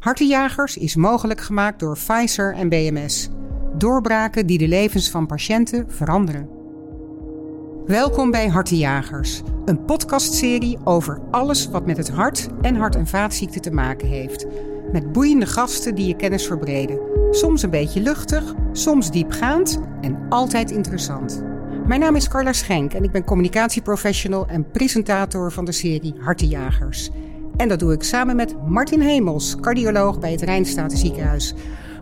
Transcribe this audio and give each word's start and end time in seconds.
Hartenjagers 0.00 0.76
is 0.76 0.96
mogelijk 0.96 1.40
gemaakt 1.40 1.80
door 1.80 1.98
Pfizer 1.98 2.54
en 2.54 2.68
BMS. 2.68 3.28
Doorbraken 3.76 4.46
die 4.46 4.58
de 4.58 4.68
levens 4.68 5.10
van 5.10 5.26
patiënten 5.26 5.90
veranderen. 5.90 6.48
Welkom 7.86 8.30
bij 8.30 8.48
Hartenjagers, 8.48 9.42
een 9.64 9.84
podcastserie 9.84 10.78
over 10.84 11.20
alles 11.30 11.68
wat 11.68 11.86
met 11.86 11.96
het 11.96 12.10
hart 12.10 12.48
en 12.60 12.76
hart- 12.76 12.96
en 12.96 13.06
vaatziekten 13.06 13.60
te 13.60 13.70
maken 13.70 14.08
heeft. 14.08 14.46
Met 14.92 15.12
boeiende 15.12 15.46
gasten 15.46 15.94
die 15.94 16.06
je 16.06 16.16
kennis 16.16 16.46
verbreden. 16.46 17.00
Soms 17.30 17.62
een 17.62 17.70
beetje 17.70 18.00
luchtig, 18.00 18.54
soms 18.72 19.10
diepgaand 19.10 19.80
en 20.00 20.26
altijd 20.28 20.70
interessant. 20.70 21.44
Mijn 21.86 22.00
naam 22.00 22.16
is 22.16 22.28
Carla 22.28 22.52
Schenk 22.52 22.92
en 22.92 23.04
ik 23.04 23.10
ben 23.10 23.24
communicatieprofessional 23.24 24.46
en 24.46 24.70
presentator 24.70 25.52
van 25.52 25.64
de 25.64 25.72
serie 25.72 26.14
Hartenjagers. 26.18 27.10
En 27.60 27.68
dat 27.68 27.78
doe 27.78 27.92
ik 27.92 28.02
samen 28.02 28.36
met 28.36 28.54
Martin 28.66 29.00
Hemels, 29.00 29.56
cardioloog 29.60 30.18
bij 30.18 30.30
het 30.30 30.42
Rijnstaten 30.42 30.98
Ziekenhuis. 30.98 31.54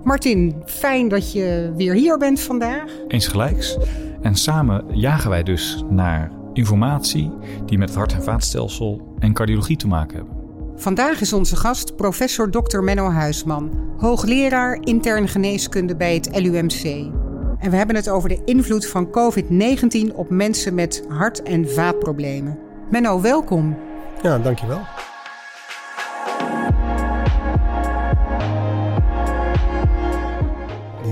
Martin, 0.04 0.62
fijn 0.66 1.08
dat 1.08 1.32
je 1.32 1.72
weer 1.76 1.94
hier 1.94 2.18
bent 2.18 2.40
vandaag. 2.40 2.84
Eens 3.08 3.26
gelijks. 3.26 3.78
En 4.22 4.34
samen 4.34 4.84
jagen 4.92 5.30
wij 5.30 5.42
dus 5.42 5.84
naar 5.88 6.30
informatie 6.52 7.32
die 7.66 7.78
met 7.78 7.88
het 7.88 7.98
hart- 7.98 8.12
en 8.12 8.22
vaatstelsel 8.22 9.14
en 9.18 9.32
cardiologie 9.32 9.76
te 9.76 9.86
maken 9.86 10.16
hebben. 10.16 10.34
Vandaag 10.76 11.20
is 11.20 11.32
onze 11.32 11.56
gast 11.56 11.96
professor 11.96 12.50
Dr. 12.50 12.80
Menno 12.80 13.10
Huisman, 13.10 13.70
hoogleraar 13.96 14.78
intern 14.80 15.28
geneeskunde 15.28 15.96
bij 15.96 16.14
het 16.14 16.40
LUMC. 16.40 16.84
En 17.58 17.70
we 17.70 17.77
hebben 17.77 17.96
het 17.96 18.08
over 18.08 18.28
de 18.28 18.42
invloed 18.44 18.86
van 18.86 19.10
COVID-19 19.10 20.14
op 20.14 20.30
mensen 20.30 20.74
met 20.74 21.04
hart- 21.08 21.42
en 21.42 21.70
vaatproblemen. 21.70 22.58
Menno, 22.90 23.20
welkom. 23.20 23.77
Ja, 24.22 24.38
dankjewel. 24.38 24.80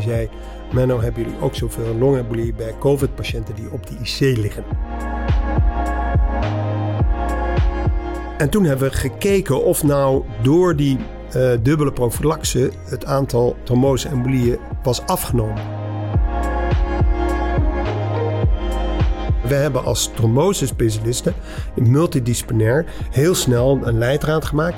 Zei, 0.06 0.28
Menno, 0.72 1.00
hebben 1.00 1.22
jullie 1.22 1.40
ook 1.40 1.54
zoveel 1.54 1.94
longembolie 1.94 2.54
bij 2.54 2.74
COVID-patiënten 2.78 3.54
die 3.54 3.70
op 3.70 3.86
de 3.86 3.94
IC 4.02 4.36
liggen? 4.36 4.64
En 8.38 8.48
toen 8.50 8.64
hebben 8.64 8.88
we 8.88 8.94
gekeken 8.94 9.64
of 9.64 9.82
nou 9.82 10.24
door 10.42 10.76
die 10.76 10.98
uh, 11.36 11.52
dubbele 11.62 11.92
prophylaxe 11.92 12.70
het 12.84 13.04
aantal 13.04 13.56
trombose-embolieën 13.62 14.58
was 14.82 15.06
afgenomen. 15.06 15.62
We 19.48 19.54
hebben 19.54 19.84
als 19.84 20.10
trombosespecialisten 20.14 21.34
multidisciplinair 21.74 22.84
heel 23.10 23.34
snel 23.34 23.80
een 23.82 23.98
leidraad 23.98 24.44
gemaakt. 24.44 24.76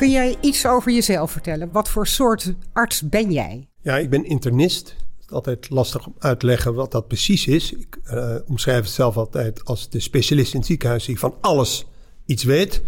Kun 0.00 0.10
jij 0.10 0.36
iets 0.40 0.66
over 0.66 0.92
jezelf 0.92 1.30
vertellen? 1.30 1.72
Wat 1.72 1.88
voor 1.88 2.06
soort 2.06 2.54
arts 2.72 3.08
ben 3.08 3.32
jij? 3.32 3.68
Ja, 3.82 3.98
ik 3.98 4.10
ben 4.10 4.24
internist. 4.24 4.88
Het 4.88 5.24
is 5.26 5.30
altijd 5.30 5.70
lastig 5.70 6.06
om 6.06 6.14
uit 6.18 6.40
te 6.40 6.46
leggen 6.46 6.74
wat 6.74 6.92
dat 6.92 7.08
precies 7.08 7.46
is. 7.46 7.72
Ik 7.72 7.98
uh, 8.04 8.34
omschrijf 8.46 8.84
het 8.84 8.92
zelf 8.92 9.16
altijd 9.16 9.64
als 9.64 9.90
de 9.90 10.00
specialist 10.00 10.52
in 10.52 10.58
het 10.58 10.68
ziekenhuis 10.68 11.04
die 11.04 11.18
van 11.18 11.34
alles 11.40 11.86
iets 12.26 12.44
weet. 12.44 12.82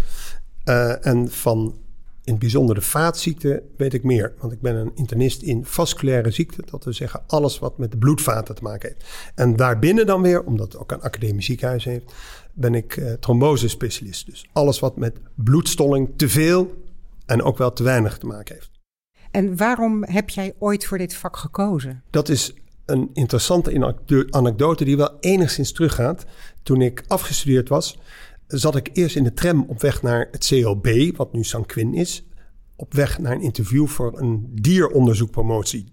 Uh, 0.64 1.06
en 1.06 1.30
van 1.30 1.78
in 2.24 2.32
het 2.32 2.38
bijzonder 2.38 2.74
de 2.74 2.80
vaatziekten 2.80 3.62
weet 3.76 3.94
ik 3.94 4.02
meer. 4.02 4.34
Want 4.38 4.52
ik 4.52 4.60
ben 4.60 4.74
een 4.74 4.92
internist 4.94 5.42
in 5.42 5.64
vasculaire 5.64 6.30
ziekten. 6.30 6.64
Dat 6.70 6.84
wil 6.84 6.92
zeggen 6.92 7.22
alles 7.26 7.58
wat 7.58 7.78
met 7.78 7.90
de 7.90 7.98
bloedvaten 7.98 8.54
te 8.54 8.62
maken 8.62 8.88
heeft. 8.88 9.32
En 9.34 9.56
daarbinnen 9.56 10.06
dan 10.06 10.22
weer, 10.22 10.42
omdat 10.42 10.72
het 10.72 10.82
ook 10.82 10.92
een 10.92 11.02
academisch 11.02 11.46
ziekenhuis 11.46 11.84
heeft... 11.84 12.12
ben 12.52 12.74
ik 12.74 12.96
uh, 12.96 13.12
trombosespecialist. 13.12 14.26
Dus 14.26 14.48
alles 14.52 14.78
wat 14.78 14.96
met 14.96 15.20
bloedstolling 15.34 16.10
te 16.16 16.28
veel 16.28 16.80
en 17.32 17.42
ook 17.42 17.58
wel 17.58 17.72
te 17.72 17.82
weinig 17.82 18.18
te 18.18 18.26
maken 18.26 18.54
heeft. 18.54 18.70
En 19.30 19.56
waarom 19.56 20.04
heb 20.04 20.30
jij 20.30 20.54
ooit 20.58 20.86
voor 20.86 20.98
dit 20.98 21.14
vak 21.14 21.36
gekozen? 21.36 22.02
Dat 22.10 22.28
is 22.28 22.54
een 22.86 23.10
interessante 23.12 23.96
anekdote 24.30 24.84
die 24.84 24.96
wel 24.96 25.16
enigszins 25.20 25.72
teruggaat. 25.72 26.24
Toen 26.62 26.80
ik 26.80 27.04
afgestudeerd 27.06 27.68
was, 27.68 27.98
zat 28.46 28.76
ik 28.76 28.90
eerst 28.92 29.16
in 29.16 29.24
de 29.24 29.32
tram 29.32 29.64
op 29.68 29.80
weg 29.80 30.02
naar 30.02 30.28
het 30.30 30.46
CLB, 30.46 31.16
wat 31.16 31.32
nu 31.32 31.44
Sanquin 31.44 31.94
is. 31.94 32.24
Op 32.76 32.94
weg 32.94 33.18
naar 33.18 33.32
een 33.32 33.42
interview 33.42 33.86
voor 33.86 34.20
een 34.20 34.48
dieronderzoekpromotie. 34.50 35.92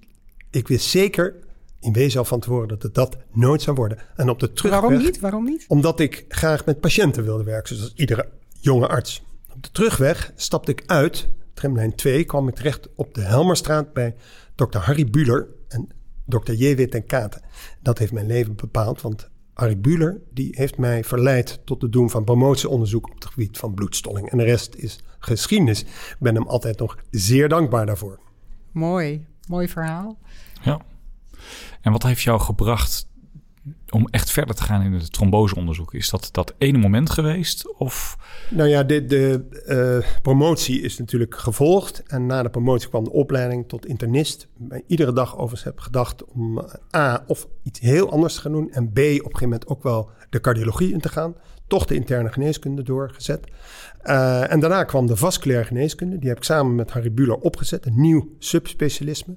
Ik 0.51 0.67
wist 0.67 0.89
zeker, 0.89 1.35
in 1.79 1.93
wezen 1.93 2.19
al 2.19 2.25
van 2.25 2.39
tevoren, 2.39 2.67
dat 2.67 2.83
het 2.83 2.93
dat 2.93 3.17
nooit 3.31 3.61
zou 3.61 3.75
worden. 3.75 3.97
En 4.15 4.29
op 4.29 4.39
de 4.39 4.53
terugweg... 4.53 4.81
Waarom 4.81 5.03
niet? 5.03 5.19
Waarom 5.19 5.43
niet? 5.43 5.65
Omdat 5.67 5.99
ik 5.99 6.25
graag 6.27 6.65
met 6.65 6.79
patiënten 6.79 7.23
wilde 7.23 7.43
werken, 7.43 7.75
zoals 7.75 7.93
iedere 7.95 8.29
jonge 8.59 8.87
arts. 8.87 9.27
Op 9.59 9.65
de 9.65 9.71
terugweg 9.71 10.31
stapte 10.35 10.71
ik 10.71 10.83
uit, 10.85 11.29
tramlijn 11.53 11.95
2, 11.95 12.23
kwam 12.23 12.47
ik 12.47 12.55
terecht 12.55 12.89
op 12.95 13.13
de 13.13 13.21
Helmerstraat 13.21 13.93
bij 13.93 14.15
dokter 14.55 14.81
Harry 14.81 15.09
Buller 15.09 15.47
en 15.67 15.89
dokter 16.25 16.53
J.W. 16.53 16.81
ten 16.81 17.05
Katen. 17.05 17.41
Dat 17.81 17.97
heeft 17.97 18.11
mijn 18.11 18.25
leven 18.25 18.55
bepaald, 18.55 19.01
want 19.01 19.29
Harry 19.53 19.79
Buller 19.79 20.21
die 20.31 20.55
heeft 20.57 20.77
mij 20.77 21.03
verleid 21.03 21.61
tot 21.65 21.81
het 21.81 21.91
doen 21.91 22.09
van 22.09 22.23
promotieonderzoek 22.23 23.07
op 23.07 23.15
het 23.15 23.25
gebied 23.25 23.57
van 23.57 23.73
bloedstolling. 23.73 24.29
En 24.29 24.37
de 24.37 24.43
rest 24.43 24.75
is 24.75 24.99
geschiedenis. 25.19 25.81
Ik 25.81 26.17
ben 26.19 26.35
hem 26.35 26.47
altijd 26.47 26.79
nog 26.79 26.97
zeer 27.11 27.49
dankbaar 27.49 27.85
daarvoor. 27.85 28.19
Mooi, 28.71 29.27
mooi 29.47 29.67
verhaal. 29.67 30.17
Ja. 30.61 30.81
En 31.81 31.91
wat 31.91 32.03
heeft 32.03 32.21
jou 32.21 32.39
gebracht 32.39 33.08
om 33.91 34.07
echt 34.11 34.31
verder 34.31 34.55
te 34.55 34.63
gaan 34.63 34.81
in 34.81 34.93
het 34.93 35.13
tromboseonderzoek? 35.13 35.93
Is 35.93 36.09
dat 36.09 36.29
dat 36.31 36.53
ene 36.57 36.77
moment 36.77 37.09
geweest? 37.09 37.77
Of? 37.77 38.17
Nou 38.49 38.69
ja, 38.69 38.83
de, 38.83 39.05
de 39.05 39.45
uh, 40.03 40.21
promotie 40.21 40.81
is 40.81 40.97
natuurlijk 40.97 41.35
gevolgd. 41.35 42.03
En 42.07 42.25
na 42.25 42.43
de 42.43 42.49
promotie 42.49 42.89
kwam 42.89 43.03
de 43.03 43.11
opleiding 43.11 43.67
tot 43.67 43.85
internist. 43.85 44.47
Ik 44.69 44.83
iedere 44.87 45.13
dag 45.13 45.33
overigens 45.33 45.63
heb 45.63 45.79
gedacht 45.79 46.25
om 46.25 46.65
A, 46.95 47.23
of 47.27 47.47
iets 47.63 47.79
heel 47.79 48.11
anders 48.11 48.33
te 48.33 48.41
gaan 48.41 48.51
doen. 48.51 48.71
En 48.71 48.91
B, 48.91 48.97
op 48.97 48.99
een 48.99 49.13
gegeven 49.13 49.41
moment 49.41 49.67
ook 49.67 49.83
wel 49.83 50.09
de 50.29 50.41
cardiologie 50.41 50.93
in 50.93 51.01
te 51.01 51.09
gaan. 51.09 51.35
Toch 51.67 51.85
de 51.85 51.95
interne 51.95 52.31
geneeskunde 52.31 52.83
doorgezet. 52.83 53.47
Uh, 54.03 54.51
en 54.51 54.59
daarna 54.59 54.83
kwam 54.83 55.05
de 55.05 55.15
vasculaire 55.15 55.67
geneeskunde. 55.67 56.17
Die 56.17 56.29
heb 56.29 56.37
ik 56.37 56.43
samen 56.43 56.75
met 56.75 56.91
Harry 56.91 57.11
Buller 57.11 57.37
opgezet. 57.37 57.85
Een 57.85 58.01
nieuw 58.01 58.29
subspecialisme. 58.39 59.35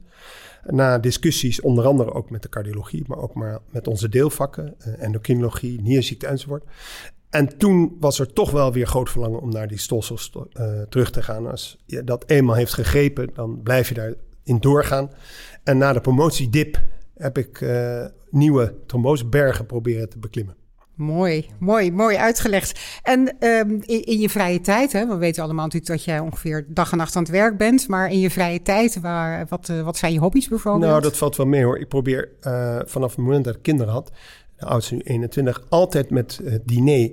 Na 0.67 0.99
discussies, 0.99 1.61
onder 1.61 1.87
andere 1.87 2.13
ook 2.13 2.31
met 2.31 2.43
de 2.43 2.49
cardiologie, 2.49 3.05
maar 3.07 3.19
ook 3.19 3.35
maar 3.35 3.59
met 3.71 3.87
onze 3.87 4.09
deelvakken, 4.09 4.75
uh, 4.79 5.03
endocrinologie, 5.03 5.81
nierziekte 5.81 6.27
enzovoort. 6.27 6.65
En 7.31 7.59
toen 7.59 7.97
was 8.01 8.19
er 8.19 8.33
toch 8.33 8.51
wel 8.51 8.73
weer 8.73 8.87
groot 8.87 9.11
verlangen 9.11 9.41
om 9.41 9.51
naar 9.51 9.69
die 9.69 9.79
stolsels 9.79 10.33
uh, 10.53 10.83
terug 10.89 11.11
te 11.11 11.23
gaan. 11.23 11.51
Als 11.51 11.79
je 11.87 12.05
dat 12.05 12.25
eenmaal 12.27 12.55
heeft 12.55 12.75
gegrepen, 12.75 13.31
dan 13.35 13.63
blijf 13.63 13.89
je 13.89 13.95
daarin 13.95 14.61
doorgaan. 14.61 15.11
En 15.65 15.79
na 15.79 15.93
de 15.93 16.01
promotiedip 16.01 16.83
heb 17.15 17.39
ik 17.39 17.61
uh, 17.61 18.05
nieuwe 18.31 18.75
trombosebergen 18.87 19.67
proberen 19.67 20.09
te 20.09 20.19
beklimmen. 20.19 20.57
Mooi, 21.03 21.47
mooi, 21.59 21.93
mooi 21.93 22.17
uitgelegd. 22.17 22.81
En 23.03 23.37
um, 23.41 23.83
in, 23.85 24.19
je 24.19 24.29
vrije 24.29 24.61
tijd, 24.61 24.93
hè, 24.93 25.07
we 25.07 25.17
weten 25.17 25.43
allemaal 25.43 25.65
natuurlijk 25.65 25.93
dat 25.93 26.05
jij 26.05 26.19
ongeveer 26.19 26.67
dag 26.69 26.93
en 26.93 26.99
nacht 26.99 27.17
aan 27.17 27.23
het 27.23 27.33
werk 27.33 27.57
bent. 27.57 27.89
Maar 27.89 28.11
in 28.11 28.19
je 28.19 28.31
vrije 28.31 28.63
tijd, 28.63 29.01
waar, 29.01 29.47
wat, 29.49 29.69
uh, 29.69 29.83
wat 29.83 29.97
zijn 29.97 30.13
je 30.13 30.19
hobby's 30.19 30.49
bijvoorbeeld? 30.49 30.91
Nou, 30.91 31.03
dat 31.03 31.17
valt 31.17 31.37
wel 31.37 31.47
mee 31.47 31.65
hoor. 31.65 31.79
Ik 31.79 31.89
probeer 31.89 32.29
uh, 32.43 32.79
vanaf 32.85 33.11
het 33.11 33.25
moment 33.25 33.45
dat 33.45 33.55
ik 33.55 33.63
kinderen 33.63 33.93
had, 33.93 34.11
de 34.57 34.67
oudste 34.67 34.95
nu 34.95 35.01
21, 35.01 35.63
altijd 35.69 36.11
met 36.11 36.41
het 36.45 36.69
diner 36.69 37.11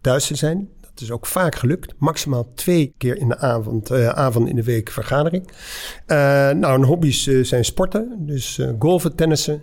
thuis 0.00 0.26
te 0.26 0.34
zijn. 0.34 0.68
Dat 0.80 1.00
is 1.00 1.10
ook 1.10 1.26
vaak 1.26 1.54
gelukt. 1.54 1.94
Maximaal 1.98 2.52
twee 2.54 2.94
keer 2.98 3.16
in 3.16 3.28
de 3.28 3.38
avond, 3.38 3.90
uh, 3.90 4.08
avond 4.08 4.48
in 4.48 4.56
de 4.56 4.64
week 4.64 4.90
vergadering. 4.90 5.50
nou, 6.06 6.74
en 6.74 6.82
hobby's 6.82 7.22
zijn 7.42 7.64
sporten. 7.64 8.16
Dus 8.18 8.60
golven, 8.78 9.16
tennissen. 9.16 9.62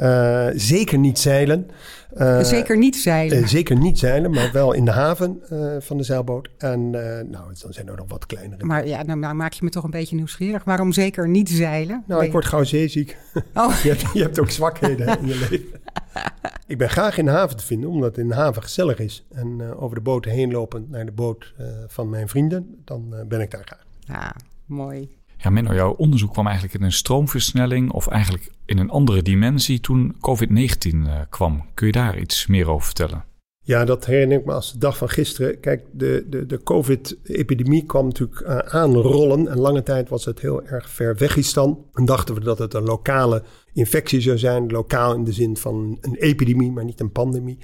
Uh, 0.00 0.46
zeker 0.54 0.98
niet 0.98 1.18
zeilen. 1.18 1.70
Uh, 2.16 2.42
zeker 2.42 2.78
niet 2.78 2.96
zeilen. 2.96 3.38
Uh, 3.38 3.46
zeker 3.46 3.76
niet 3.76 3.98
zeilen, 3.98 4.30
maar 4.30 4.52
wel 4.52 4.72
in 4.72 4.84
de 4.84 4.90
haven 4.90 5.40
van 5.78 5.96
de 5.96 6.02
zeilboot. 6.02 6.48
En 6.58 6.90
nou, 6.90 7.54
dan 7.60 7.72
zijn 7.72 7.88
er 7.88 7.96
nog 7.96 8.08
wat 8.08 8.26
kleinere. 8.26 8.64
Maar 8.64 8.86
ja, 8.86 9.02
nou, 9.02 9.18
nou, 9.18 9.34
maak 9.34 9.52
je 9.52 9.64
me 9.64 9.70
toch 9.70 9.84
een 9.84 9.90
beetje 9.90 10.16
nieuwsgierig. 10.16 10.64
Waarom 10.64 10.92
zeker 10.92 11.28
niet 11.28 11.48
zeilen? 11.48 12.04
Nou, 12.06 12.24
ik 12.24 12.32
word 12.32 12.44
gauw 12.44 12.64
zeeziek. 12.64 13.16
Oh. 13.54 13.74
je, 13.82 13.88
hebt, 13.88 14.04
je, 14.12 14.22
hebt, 14.22 14.40
ook 14.40 14.50
zwakheden 14.50 15.18
in 15.18 15.26
je 15.26 15.46
leven. 15.50 15.80
ik 16.66 16.78
ben 16.78 16.90
graag 16.90 17.18
in 17.18 17.24
de 17.24 17.30
haven 17.30 17.56
te 17.56 17.64
vinden, 17.64 17.90
omdat 17.90 18.18
in 18.18 18.28
de 18.28 18.34
haven 18.34 18.62
gezellig 18.62 18.98
is. 18.98 19.26
En 19.32 19.74
over 19.76 19.96
de 19.96 20.02
boot 20.02 20.24
heen 20.24 20.50
lopen 20.50 20.86
naar 20.90 21.06
de 21.06 21.12
boot 21.12 21.54
van 21.86 22.08
mijn 22.08 22.28
vrienden, 22.28 22.80
dan 22.84 23.14
ben 23.28 23.40
ik 23.40 23.50
daar 23.50 23.64
graag. 23.64 23.84
Ja, 23.98 24.36
mooi. 24.66 25.16
Ja, 25.36 25.50
Menno, 25.50 25.74
jouw 25.74 25.92
onderzoek 25.92 26.32
kwam 26.32 26.46
eigenlijk 26.46 26.78
in 26.78 26.84
een 26.84 26.92
stroomversnelling 26.92 27.90
of 27.90 28.06
eigenlijk 28.06 28.50
in 28.64 28.78
een 28.78 28.90
andere 28.90 29.22
dimensie 29.22 29.80
toen 29.80 30.16
COVID-19 30.16 30.94
uh, 30.94 31.20
kwam. 31.28 31.64
Kun 31.74 31.86
je 31.86 31.92
daar 31.92 32.18
iets 32.18 32.46
meer 32.46 32.70
over 32.70 32.86
vertellen? 32.86 33.24
Ja, 33.66 33.84
dat 33.84 34.06
herinner 34.06 34.38
ik 34.38 34.44
me 34.44 34.52
als 34.52 34.72
de 34.72 34.78
dag 34.78 34.96
van 34.96 35.08
gisteren. 35.08 35.60
Kijk, 35.60 35.84
de, 35.92 36.26
de, 36.28 36.46
de 36.46 36.62
COVID-epidemie 36.62 37.84
kwam 37.84 38.06
natuurlijk 38.06 38.40
uh, 38.40 38.58
aanrollen. 38.58 39.48
En 39.48 39.58
lange 39.58 39.82
tijd 39.82 40.08
was 40.08 40.24
het 40.24 40.40
heel 40.40 40.66
erg 40.66 40.90
ver 40.90 41.16
Wegistan. 41.16 41.84
En 41.94 42.04
dachten 42.04 42.34
we 42.34 42.40
dat 42.40 42.58
het 42.58 42.74
een 42.74 42.82
lokale 42.82 43.42
infectie 43.76 44.20
zou 44.20 44.38
zijn, 44.38 44.70
lokaal 44.70 45.14
in 45.14 45.24
de 45.24 45.32
zin 45.32 45.56
van 45.56 45.98
een 46.00 46.14
epidemie, 46.14 46.72
maar 46.72 46.84
niet 46.84 47.00
een 47.00 47.12
pandemie. 47.12 47.58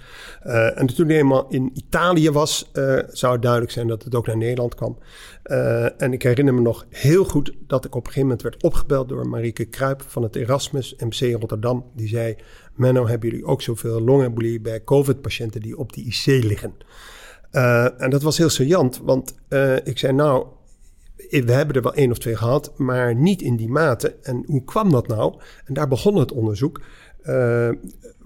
Uh, 0.47 0.81
en 0.81 0.87
toen 0.87 1.09
hij 1.09 1.17
eenmaal 1.17 1.47
in 1.49 1.71
Italië 1.75 2.31
was, 2.31 2.71
uh, 2.73 2.99
zou 3.09 3.33
het 3.33 3.43
duidelijk 3.43 3.73
zijn 3.73 3.87
dat 3.87 4.03
het 4.03 4.15
ook 4.15 4.27
naar 4.27 4.37
Nederland 4.37 4.75
kwam. 4.75 4.99
Uh, 5.45 6.03
en 6.03 6.13
ik 6.13 6.23
herinner 6.23 6.55
me 6.55 6.61
nog 6.61 6.87
heel 6.89 7.25
goed 7.25 7.53
dat 7.67 7.85
ik 7.85 7.95
op 7.95 8.07
een 8.07 8.13
gegeven 8.13 8.23
moment 8.23 8.43
werd 8.43 8.63
opgebeld 8.63 9.09
door 9.09 9.29
Marieke 9.29 9.65
Kruip 9.65 10.03
van 10.07 10.23
het 10.23 10.37
Erasmus 10.37 10.95
MC 10.99 11.41
Rotterdam. 11.41 11.85
Die 11.95 12.09
zei: 12.09 12.37
Menno, 12.75 13.07
hebben 13.07 13.29
jullie 13.29 13.45
ook 13.45 13.63
zoveel 13.63 14.01
longembolie 14.01 14.61
bij 14.61 14.85
COVID-patiënten 14.85 15.61
die 15.61 15.79
op 15.79 15.93
die 15.93 16.05
IC 16.05 16.45
liggen? 16.45 16.75
en 17.99 18.11
dat 18.11 18.23
was 18.23 18.39
heel 18.39 18.49
saillant, 18.49 19.01
want 19.05 19.35
ik 19.85 19.99
zei: 19.99 20.13
Nou, 20.13 20.47
we 21.31 21.53
hebben 21.53 21.77
er 21.77 21.83
wel 21.83 21.95
één 21.95 22.11
of 22.11 22.19
twee 22.19 22.37
gehad, 22.37 22.73
maar 22.77 23.15
niet 23.15 23.43
in 23.43 23.57
die 23.57 23.69
mate. 23.69 24.17
En 24.23 24.43
hoe 24.47 24.65
kwam 24.65 24.91
dat 24.91 25.07
nou? 25.07 25.35
En 25.65 25.75
daar 25.75 25.89
begon 25.89 26.17
het 26.17 26.33
onderzoek. 26.33 26.81
Uh, 27.25 27.69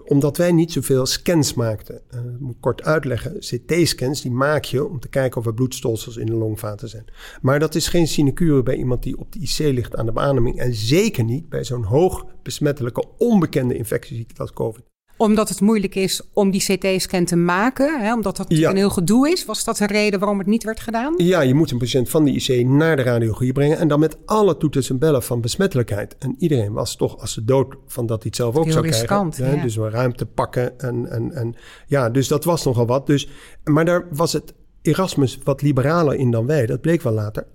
omdat 0.05 0.37
wij 0.37 0.53
niet 0.53 0.73
zoveel 0.73 1.07
scans 1.07 1.55
maakten. 1.55 2.01
Uh, 2.15 2.21
moet 2.39 2.57
kort 2.61 2.83
uitleggen. 2.83 3.39
CT-scans 3.39 4.23
die 4.23 4.31
maak 4.31 4.65
je 4.65 4.89
om 4.89 5.01
te 5.01 5.09
kijken 5.09 5.41
of 5.41 5.47
er 5.47 5.55
bloedstolsels 5.55 6.17
in 6.17 6.27
de 6.27 6.35
longvaten 6.35 6.89
zijn. 6.89 7.05
Maar 7.41 7.59
dat 7.59 7.75
is 7.75 7.89
geen 7.89 8.07
sinecure 8.07 8.63
bij 8.63 8.77
iemand 8.77 9.03
die 9.03 9.19
op 9.19 9.33
de 9.33 9.39
IC 9.39 9.59
ligt 9.59 9.97
aan 9.97 10.07
de 10.07 10.13
beademing. 10.13 10.59
En 10.59 10.75
zeker 10.75 11.25
niet 11.25 11.49
bij 11.49 11.65
zo'n 11.65 11.85
hoog 11.85 12.27
besmettelijke 12.43 13.05
onbekende 13.19 13.77
infectieziekte 13.77 14.41
als 14.41 14.53
COVID 14.53 14.85
omdat 15.17 15.49
het 15.49 15.61
moeilijk 15.61 15.95
is 15.95 16.21
om 16.33 16.51
die 16.51 16.61
CT-scan 16.61 17.25
te 17.25 17.37
maken, 17.37 18.01
hè, 18.01 18.15
omdat 18.15 18.37
dat 18.37 18.51
een 18.51 18.77
heel 18.77 18.91
gedoe 18.91 19.31
is. 19.31 19.45
Was 19.45 19.65
dat 19.65 19.77
de 19.77 19.87
reden 19.87 20.19
waarom 20.19 20.39
het 20.39 20.47
niet 20.47 20.65
werd 20.65 20.81
gedaan? 20.81 21.15
Ja, 21.17 21.41
je 21.41 21.55
moet 21.55 21.71
een 21.71 21.79
patiënt 21.79 22.09
van 22.09 22.25
de 22.25 22.31
IC 22.31 22.67
naar 22.67 22.97
de 22.97 23.03
radiologie 23.03 23.53
brengen 23.53 23.79
en 23.79 23.89
dan 23.89 24.01
met 24.01 24.17
alle 24.25 24.57
toeters 24.57 24.91
en 24.91 24.99
bellen 24.99 25.23
van 25.23 25.41
besmettelijkheid. 25.41 26.17
En 26.19 26.35
iedereen 26.39 26.73
was 26.73 26.97
toch 26.97 27.21
als 27.21 27.33
ze 27.33 27.45
dood 27.45 27.75
van 27.87 28.07
dat 28.07 28.17
hij 28.17 28.27
het 28.27 28.37
zelf 28.37 28.57
ook 28.57 28.71
zou 28.71 28.87
riskant, 28.87 29.35
krijgen. 29.35 29.57
Ja. 29.57 29.63
Dus 29.63 29.77
we 29.77 29.89
ruimte 29.89 30.27
pakken 30.27 30.79
en, 30.79 31.11
en, 31.11 31.33
en 31.33 31.55
ja, 31.87 32.11
dus 32.11 32.29
dat 32.29 32.45
was 32.45 32.65
nogal 32.65 32.87
wat. 32.87 33.07
Dus, 33.07 33.29
maar 33.65 33.85
daar 33.85 34.07
was 34.11 34.33
het 34.33 34.55
Erasmus 34.83 35.39
wat 35.45 35.63
liberaler 35.63 36.15
in 36.15 36.31
dan 36.31 36.47
wij. 36.47 36.67
Dat 36.67 36.81
bleek 36.81 37.03
wel 37.03 37.13
later. 37.13 37.47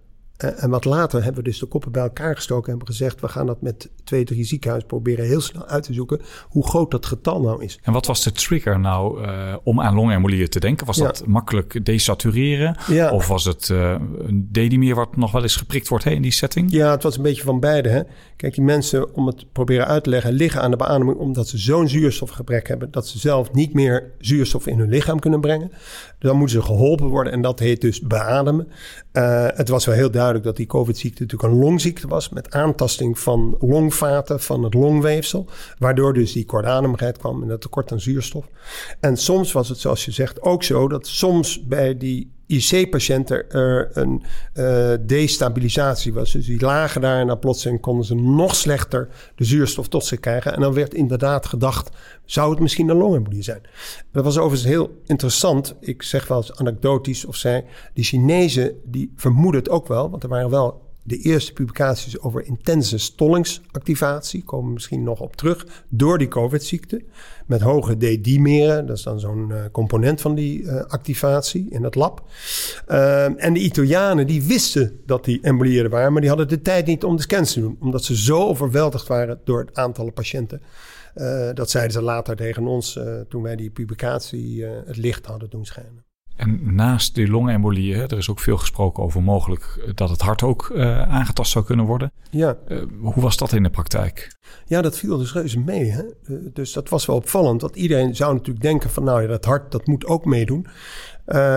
Eh, 0.42 0.64
en 0.64 0.70
wat 0.70 0.86
later 0.86 1.24
hebben 1.24 1.44
we 1.44 1.50
dus 1.50 1.60
de 1.60 1.66
koppen 1.66 1.92
bij 1.92 2.02
elkaar 2.02 2.36
gestoken 2.36 2.64
en 2.64 2.70
hebben 2.70 2.88
gezegd: 2.88 3.22
we 3.22 3.28
gaan 3.28 3.46
dat 3.46 3.62
met 3.62 3.90
twee, 4.04 4.24
drie 4.24 4.44
ziekenhuizen 4.44 4.90
proberen 4.90 5.26
heel 5.26 5.42
snel 5.42 5.66
uit 5.66 5.84
te 5.84 5.94
zoeken 5.94 6.22
hoe 6.50 6.68
groot 6.68 6.92
dat 6.92 7.06
getal 7.06 7.42
nou 7.42 7.64
is. 7.64 7.80
En 7.84 7.94
wat 7.94 8.06
was 8.06 8.24
de 8.24 8.32
trigger 8.32 8.80
nou 8.80 9.26
uh, 9.26 9.56
om 9.64 9.82
aan 9.82 9.96
longembolieën 9.96 10.50
te 10.50 10.60
denken? 10.60 10.86
Was 10.86 10.98
dat 10.98 11.24
makkelijk 11.28 11.86
desatureren? 11.86 12.78
Ja. 12.88 13.12
Of 13.12 13.28
was 13.28 13.46
het 13.46 13.70
uh, 13.70 13.96
een 14.18 14.48
dedimer 14.52 14.96
wat 14.96 15.16
nog 15.16 15.32
wel 15.32 15.42
eens 15.42 15.56
geprikt 15.56 15.88
wordt 15.88 16.06
in 16.06 16.22
die 16.22 16.32
setting? 16.32 16.72
Ja, 16.72 16.92
het 16.92 17.04
was 17.04 17.18
een 17.18 17.24
beetje 17.24 17.44
van 17.44 17.60
beide. 17.60 17.90
Hè? 17.90 18.02
Kijk, 18.36 18.54
die 18.54 18.64
mensen, 18.64 19.16
om 19.16 19.28
het 19.28 19.52
proberen 19.52 19.88
uit 19.88 20.04
te 20.04 20.10
leggen, 20.10 20.34
liggen 20.34 20.62
aan 20.62 20.72
de 20.72 20.78
beademing 20.78 21.18
omdat 21.18 21.48
ze 21.48 21.58
zo'n 21.58 21.88
zuurstofgebrek 21.88 22.68
hebben 22.68 22.92
dat 22.92 23.08
ze 23.08 23.20
zelf 23.20 23.54
niet 23.54 23.74
meer 23.74 24.12
zuurstof 24.20 24.68
in 24.68 24.80
hun 24.80 24.90
lichaam 24.90 25.20
kunnen 25.20 25.42
brengen. 25.42 25.72
Dan 26.22 26.38
moeten 26.38 26.56
ze 26.56 26.66
geholpen 26.66 27.08
worden 27.08 27.34
en 27.34 27.42
dat 27.42 27.60
heet 27.60 27.82
dus 27.82 28.02
beademen. 28.02 28.68
Uh, 29.14 29.48
het 29.54 29.70
was 29.70 29.86
wel 29.86 29.96
heel 29.96 30.12
duidelijk 30.12 30.44
dat 30.44 30.56
die 30.56 30.66
COVID-ziekte 30.66 31.22
natuurlijk 31.22 31.54
een 31.54 31.60
longziekte 31.60 32.08
was 32.08 32.30
met 32.30 32.52
aantasting 32.52 33.20
van 33.20 33.56
longvaten, 33.60 34.40
van 34.40 34.64
het 34.64 34.74
longweefsel, 34.74 35.48
waardoor 35.78 36.14
dus 36.14 36.32
die 36.32 36.46
kortademigheid 36.46 37.18
kwam 37.18 37.44
en 37.44 37.50
het 37.50 37.62
tekort 37.62 37.92
aan 37.92 38.02
zuurstof. 38.02 38.46
En 39.00 39.18
soms 39.18 39.52
was 39.52 39.70
het, 39.70 39.78
zoals 39.78 40.06
je 40.06 40.12
zegt, 40.12 40.42
ook 40.42 40.64
zo 40.64 40.88
dat 40.88 41.08
soms 41.08 41.64
bij 41.68 41.98
die 41.98 42.32
IC-patiënten 42.52 43.50
er 43.50 43.90
een 43.94 44.24
uh, 44.54 44.94
destabilisatie 45.06 46.14
was. 46.14 46.32
Dus 46.32 46.46
die 46.46 46.62
lagen 46.62 47.02
daar 47.02 47.20
en 47.20 47.28
dan 47.28 47.40
plotseling 47.40 47.82
konden 47.82 48.06
ze 48.06 48.16
nog 48.16 48.56
slechter 48.56 49.08
de 49.36 49.44
zuurstof 49.44 49.88
tot 49.88 50.06
zich 50.06 50.20
krijgen. 50.20 50.54
En 50.54 50.62
dan 50.62 50.74
werd 50.74 50.94
inderdaad 50.94 51.46
gedacht, 51.46 51.90
zou 52.26 52.52
het 52.52 52.60
misschien 52.60 52.90
een 52.90 52.98
longembolie 52.98 53.44
zijn? 53.44 53.62
Dat 54.12 54.24
was 54.24 54.38
overigens 54.38 54.70
heel 54.70 55.02
interessant. 55.06 55.76
Ik 55.80 56.04
zeg 56.04 56.28
wel 56.28 56.38
eens 56.38 56.56
anekdotisch 56.56 57.26
of 57.26 57.36
zij, 57.36 57.66
die 57.94 58.04
Chinezen 58.04 58.76
die 58.86 59.14
vermoeden 59.16 59.62
het 59.62 59.70
ook 59.70 59.88
wel, 59.88 60.10
want 60.10 60.24
er 60.24 60.30
waren 60.30 60.50
wel 60.50 60.90
de 61.04 61.18
eerste 61.18 61.54
publicaties 61.54 62.20
over 62.20 62.46
intense 62.46 62.98
stollingsactivatie, 62.98 64.44
komen 64.44 64.74
misschien 64.74 65.04
nog 65.04 65.20
op 65.20 65.36
terug, 65.36 65.66
door 65.90 66.18
die 66.18 66.28
COVID-ziekte. 66.28 67.04
Met 67.46 67.62
hoge 67.62 67.98
D-dimeren, 67.98 68.86
dat 68.86 68.98
is 68.98 69.04
dan 69.04 69.20
zo'n 69.20 69.50
uh, 69.50 69.64
component 69.72 70.22
van 70.22 70.36
die 70.36 70.62
uh, 70.62 70.84
activatie 70.84 71.68
in 71.70 71.84
het 71.84 71.96
lab. 71.96 72.24
Uh, 72.90 73.44
en 73.44 73.54
de 73.54 73.60
Italianen 73.60 74.28
die 74.28 74.44
wisten 74.44 75.00
dat 75.06 75.26
die 75.26 75.42
embolieerden 75.42 75.92
waren, 75.92 76.12
maar 76.12 76.22
die 76.22 76.30
hadden 76.30 76.48
de 76.48 76.62
tijd 76.62 76.86
niet 76.86 77.04
om 77.04 77.16
de 77.16 77.22
scans 77.22 77.54
te 77.54 77.60
doen, 77.60 77.78
omdat 77.80 78.04
ze 78.04 78.18
zo 78.18 78.48
overweldigd 78.48 79.08
waren 79.08 79.40
door 79.44 79.60
het 79.60 79.76
aantal 79.76 80.12
patiënten. 80.12 80.62
Uh, 81.16 81.50
dat 81.54 81.70
zeiden 81.70 81.94
ze 81.94 82.02
later 82.02 82.36
tegen 82.36 82.68
ons 82.68 83.00
toen 83.30 83.42
wij 83.42 83.56
die 83.56 83.70
publicatie 83.70 84.66
het 84.66 84.98
licht 84.98 85.26
hadden 85.26 85.50
doen 85.50 85.66
schijnen. 85.66 86.11
En 86.36 86.76
naast 86.76 87.16
die 87.16 87.28
longembolieën, 87.28 88.00
er 88.00 88.18
is 88.18 88.30
ook 88.30 88.40
veel 88.40 88.58
gesproken 88.58 89.04
over 89.04 89.24
mogelijk 89.24 89.82
eh, 89.86 89.92
dat 89.96 90.10
het 90.10 90.22
hart 90.22 90.44
ook 90.44 90.72
uh, 90.74 91.02
aangetast 91.02 91.52
zou 91.52 91.66
kunnen 91.66 91.86
worden. 91.86 92.12
Ja. 92.30 92.58
Uh, 92.68 92.84
hoe 93.02 93.22
was 93.22 93.38
dat 93.38 93.54
in 93.54 93.64
de 93.64 93.70
praktijk? 93.70 94.36
Ja, 94.66 94.82
dat 94.82 94.98
viel 94.98 95.18
dus 95.18 95.34
reuze 95.34 95.60
mee. 95.60 95.92
Hè? 95.92 96.04
dus 96.54 96.74
dat 96.74 96.90
was 96.90 97.06
wel 97.06 97.16
opvallend. 97.16 97.62
Want 97.62 97.76
iedereen 97.76 98.16
zou 98.16 98.34
natuurlijk 98.34 98.66
denken 98.66 98.90
van 98.90 99.04
nou 99.04 99.22
ja, 99.22 99.28
dat 99.28 99.46
hart 99.46 99.72
dat 99.72 99.88
moet 99.88 100.06
ook 100.06 100.26
meedoen. 100.26 100.68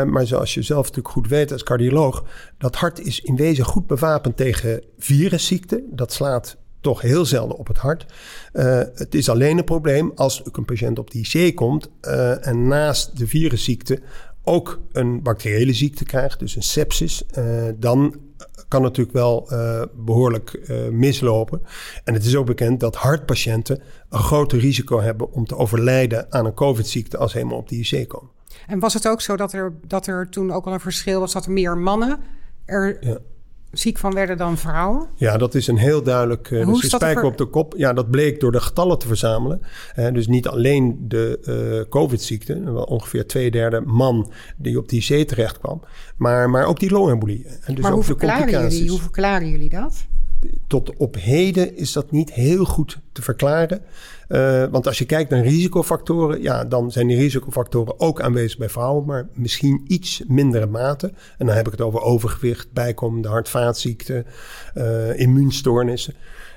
Maar 0.06 0.26
zoals 0.26 0.54
je 0.54 0.62
zelf 0.62 0.86
natuurlijk 0.86 1.14
goed 1.14 1.28
weet 1.28 1.52
als 1.52 1.62
cardioloog, 1.62 2.24
dat 2.58 2.76
hart 2.76 3.00
is 3.00 3.20
in 3.20 3.36
wezen 3.36 3.64
goed 3.64 3.86
bewapend 3.86 4.36
tegen 4.36 4.82
virusziekten. 4.98 5.84
Dat 5.90 6.12
slaat 6.12 6.56
toch 6.84 7.00
heel 7.00 7.24
zelden 7.24 7.56
op 7.56 7.66
het 7.66 7.78
hart. 7.78 8.06
Uh, 8.52 8.82
het 8.94 9.14
is 9.14 9.28
alleen 9.28 9.58
een 9.58 9.64
probleem 9.64 10.12
als 10.14 10.42
een 10.52 10.64
patiënt 10.64 10.98
op 10.98 11.10
die 11.10 11.28
IC 11.32 11.54
komt 11.54 11.90
uh, 12.02 12.46
en 12.46 12.68
naast 12.68 13.18
de 13.18 13.26
virusziekte 13.26 14.00
ook 14.44 14.80
een 14.92 15.22
bacteriële 15.22 15.72
ziekte 15.72 16.04
krijgt, 16.04 16.38
dus 16.38 16.56
een 16.56 16.62
sepsis, 16.62 17.22
uh, 17.38 17.68
dan 17.76 18.14
kan 18.68 18.82
natuurlijk 18.82 19.16
wel 19.16 19.48
uh, 19.52 19.82
behoorlijk 19.94 20.60
uh, 20.68 20.88
mislopen. 20.88 21.62
En 22.04 22.14
het 22.14 22.24
is 22.24 22.36
ook 22.36 22.46
bekend 22.46 22.80
dat 22.80 22.96
hartpatiënten 22.96 23.82
een 24.08 24.18
groter 24.18 24.58
risico 24.58 25.00
hebben 25.00 25.32
om 25.32 25.46
te 25.46 25.56
overlijden 25.56 26.32
aan 26.32 26.46
een 26.46 26.54
COVID-ziekte 26.54 27.16
als 27.16 27.30
ze 27.30 27.36
helemaal 27.36 27.58
op 27.58 27.68
de 27.68 27.76
IC 27.76 28.08
komen. 28.08 28.30
En 28.66 28.78
was 28.78 28.94
het 28.94 29.08
ook 29.08 29.20
zo 29.20 29.36
dat 29.36 29.52
er, 29.52 29.74
dat 29.86 30.06
er 30.06 30.28
toen 30.28 30.52
ook 30.52 30.66
al 30.66 30.72
een 30.72 30.80
verschil 30.80 31.20
was 31.20 31.32
dat 31.32 31.46
er 31.46 31.52
meer 31.52 31.78
mannen 31.78 32.18
er 32.64 33.06
ja 33.06 33.18
ziek 33.74 33.98
van 33.98 34.14
werden 34.14 34.36
dan 34.36 34.58
vrouwen? 34.58 35.06
Ja, 35.14 35.36
dat 35.36 35.54
is 35.54 35.66
een 35.66 35.76
heel 35.76 36.02
duidelijk 36.02 36.50
uh, 36.50 36.66
dus 36.66 36.90
spijker 36.90 37.24
op 37.24 37.38
de 37.38 37.44
kop. 37.44 37.74
Ja, 37.76 37.92
dat 37.92 38.10
bleek 38.10 38.40
door 38.40 38.52
de 38.52 38.60
getallen 38.60 38.98
te 38.98 39.06
verzamelen. 39.06 39.60
Uh, 39.98 40.12
dus 40.12 40.26
niet 40.26 40.48
alleen 40.48 41.04
de 41.08 41.40
uh, 41.82 41.88
COVID-ziekte, 41.88 42.86
ongeveer 42.86 43.26
twee 43.26 43.50
derde 43.50 43.80
man 43.80 44.30
die 44.56 44.78
op 44.78 44.88
die 44.88 45.00
C 45.00 45.28
terecht 45.28 45.58
kwam, 45.58 45.82
maar, 46.16 46.50
maar 46.50 46.64
ook 46.64 46.78
die 46.78 46.90
longembolie. 46.90 47.46
En 47.64 47.74
dus 47.74 47.82
maar 47.82 47.90
ook 47.90 47.96
hoe, 47.96 48.04
verklaren 48.04 48.70
jullie, 48.70 48.90
hoe 48.90 49.00
verklaren 49.00 49.50
jullie 49.50 49.68
dat? 49.68 50.06
Tot 50.66 50.96
op 50.96 51.16
heden 51.18 51.76
is 51.76 51.92
dat 51.92 52.10
niet 52.10 52.32
heel 52.32 52.64
goed 52.64 53.00
te 53.12 53.22
verklaren. 53.22 53.82
Uh, 54.28 54.64
want 54.70 54.86
als 54.86 54.98
je 54.98 55.04
kijkt 55.04 55.30
naar 55.30 55.42
risicofactoren, 55.42 56.42
ja, 56.42 56.64
dan 56.64 56.90
zijn 56.90 57.06
die 57.06 57.16
risicofactoren 57.16 58.00
ook 58.00 58.20
aanwezig 58.20 58.58
bij 58.58 58.68
vrouwen, 58.68 59.04
maar 59.04 59.28
misschien 59.32 59.84
iets 59.86 60.22
mindere 60.26 60.66
mate. 60.66 61.12
En 61.38 61.46
dan 61.46 61.56
heb 61.56 61.66
ik 61.66 61.72
het 61.72 61.80
over 61.80 62.00
overgewicht, 62.00 62.72
bijkomende 62.72 63.28
hart-vaatziekten, 63.28 64.26
uh, 64.74 65.18
immuunstoornissen. 65.18 66.14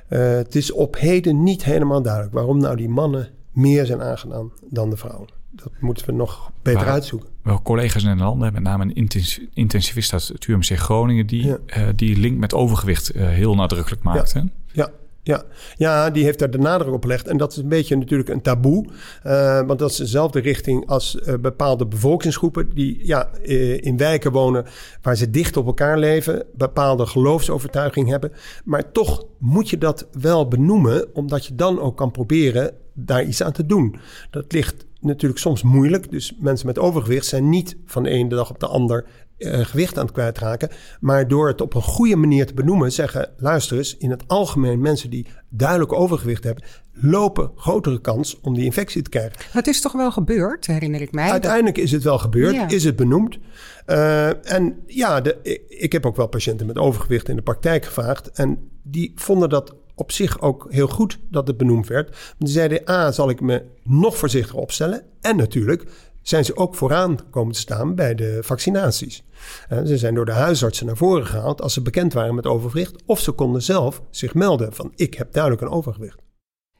Uh, 0.09 0.19
het 0.19 0.55
is 0.55 0.71
op 0.71 0.97
heden 0.97 1.43
niet 1.43 1.63
helemaal 1.63 2.01
duidelijk 2.01 2.33
waarom 2.33 2.57
nou 2.57 2.75
die 2.75 2.89
mannen 2.89 3.29
meer 3.51 3.85
zijn 3.85 4.01
aangedaan 4.01 4.51
dan 4.69 4.89
de 4.89 4.97
vrouwen 4.97 5.36
dat 5.51 5.71
moeten 5.79 6.05
we 6.05 6.11
nog 6.11 6.51
beter 6.61 6.87
uitzoeken. 6.87 7.29
Wel 7.41 7.61
collega's 7.61 8.03
in 8.03 8.17
landen, 8.17 8.53
met 8.53 8.63
name 8.63 8.83
een 8.93 9.09
intensivist 9.53 10.13
uit 10.13 10.27
het 10.27 10.45
UMC 10.45 10.65
Groningen, 10.65 11.27
die 11.27 11.47
uh, 11.47 11.55
die 11.95 12.17
link 12.17 12.37
met 12.37 12.53
overgewicht 12.53 13.15
uh, 13.15 13.27
heel 13.27 13.55
nadrukkelijk 13.55 14.03
maakt. 14.03 14.31
Ja. 14.31 14.43
ja. 14.71 14.89
Ja, 15.27 15.43
ja, 15.77 16.09
die 16.09 16.23
heeft 16.23 16.39
daar 16.39 16.49
de 16.49 16.57
nadruk 16.57 16.93
op 16.93 17.01
gelegd. 17.01 17.27
En 17.27 17.37
dat 17.37 17.51
is 17.51 17.57
een 17.57 17.67
beetje 17.67 17.95
natuurlijk 17.95 18.29
een 18.29 18.41
taboe. 18.41 18.85
Uh, 19.25 19.61
want 19.65 19.79
dat 19.79 19.89
is 19.89 19.97
dezelfde 19.97 20.39
richting 20.39 20.87
als 20.87 21.15
uh, 21.15 21.33
bepaalde 21.41 21.85
bevolkingsgroepen... 21.85 22.69
die 22.73 22.99
ja, 23.05 23.29
uh, 23.43 23.81
in 23.81 23.97
wijken 23.97 24.31
wonen 24.31 24.65
waar 25.01 25.15
ze 25.15 25.29
dicht 25.29 25.57
op 25.57 25.65
elkaar 25.65 25.97
leven... 25.97 26.45
bepaalde 26.53 27.05
geloofsovertuiging 27.05 28.09
hebben. 28.09 28.31
Maar 28.63 28.91
toch 28.91 29.25
moet 29.37 29.69
je 29.69 29.77
dat 29.77 30.07
wel 30.11 30.47
benoemen... 30.47 31.15
omdat 31.15 31.45
je 31.45 31.55
dan 31.55 31.79
ook 31.79 31.97
kan 31.97 32.11
proberen 32.11 32.73
daar 32.93 33.23
iets 33.23 33.43
aan 33.43 33.51
te 33.51 33.65
doen. 33.65 33.99
Dat 34.29 34.51
ligt 34.51 34.85
natuurlijk 35.07 35.41
soms 35.41 35.63
moeilijk. 35.63 36.11
Dus 36.11 36.35
mensen 36.39 36.67
met 36.67 36.79
overgewicht 36.79 37.25
zijn 37.25 37.49
niet 37.49 37.77
van 37.85 38.03
de 38.03 38.09
ene 38.09 38.29
dag 38.29 38.49
op 38.49 38.59
de 38.59 38.67
ander 38.67 39.05
uh, 39.37 39.59
gewicht 39.59 39.97
aan 39.97 40.03
het 40.05 40.13
kwijtraken. 40.13 40.69
Maar 40.99 41.27
door 41.27 41.47
het 41.47 41.61
op 41.61 41.73
een 41.73 41.81
goede 41.81 42.15
manier 42.15 42.45
te 42.45 42.53
benoemen, 42.53 42.91
zeggen: 42.91 43.29
luister 43.37 43.77
eens, 43.77 43.97
in 43.97 44.09
het 44.09 44.27
algemeen 44.27 44.81
mensen 44.81 45.09
die 45.09 45.27
duidelijk 45.49 45.93
overgewicht 45.93 46.43
hebben, 46.43 46.63
lopen 46.93 47.51
grotere 47.55 48.01
kans 48.01 48.39
om 48.41 48.53
die 48.53 48.65
infectie 48.65 49.01
te 49.01 49.09
krijgen. 49.09 49.39
Het 49.51 49.67
is 49.67 49.81
toch 49.81 49.91
wel 49.91 50.11
gebeurd, 50.11 50.65
herinner 50.65 51.01
ik 51.01 51.11
mij. 51.11 51.29
Uiteindelijk 51.29 51.77
is 51.77 51.91
het 51.91 52.03
wel 52.03 52.19
gebeurd, 52.19 52.71
is 52.71 52.83
het 52.83 52.95
benoemd. 52.95 53.37
Uh, 53.87 54.51
en 54.51 54.79
ja, 54.85 55.21
de, 55.21 55.61
ik 55.67 55.91
heb 55.91 56.05
ook 56.05 56.15
wel 56.15 56.27
patiënten 56.27 56.67
met 56.67 56.77
overgewicht 56.77 57.29
in 57.29 57.35
de 57.35 57.41
praktijk 57.41 57.85
gevraagd. 57.85 58.31
En 58.31 58.69
die 58.83 59.11
vonden 59.15 59.49
dat 59.49 59.75
op 59.97 60.11
zich 60.11 60.41
ook 60.41 60.67
heel 60.69 60.87
goed 60.87 61.19
dat 61.29 61.47
het 61.47 61.57
benoemd 61.57 61.87
werd. 61.87 62.09
Want 62.09 62.35
die 62.37 62.49
zeiden, 62.49 62.89
A, 62.89 63.11
zal 63.11 63.29
ik 63.29 63.41
me 63.41 63.63
nog 63.83 64.17
voorzichtiger 64.17 64.59
opstellen. 64.59 65.03
En 65.21 65.35
natuurlijk 65.35 65.83
zijn 66.21 66.45
ze 66.45 66.55
ook 66.55 66.75
vooraan 66.75 67.29
komen 67.29 67.53
te 67.53 67.59
staan 67.59 67.95
bij 67.95 68.15
de 68.15 68.39
vaccinaties. 68.41 69.23
ze 69.85 69.97
zijn 69.97 70.15
door 70.15 70.25
de 70.25 70.31
huisartsen 70.31 70.85
naar 70.85 70.97
voren 70.97 71.25
gehaald 71.25 71.61
als 71.61 71.73
ze 71.73 71.81
bekend 71.81 72.13
waren 72.13 72.35
met 72.35 72.45
overgewicht. 72.45 72.95
Of 73.05 73.19
ze 73.19 73.31
konden 73.31 73.61
zelf 73.61 74.01
zich 74.09 74.33
melden 74.33 74.73
van 74.73 74.91
ik 74.95 75.13
heb 75.13 75.33
duidelijk 75.33 75.63
een 75.63 75.69
overgewicht. 75.69 76.17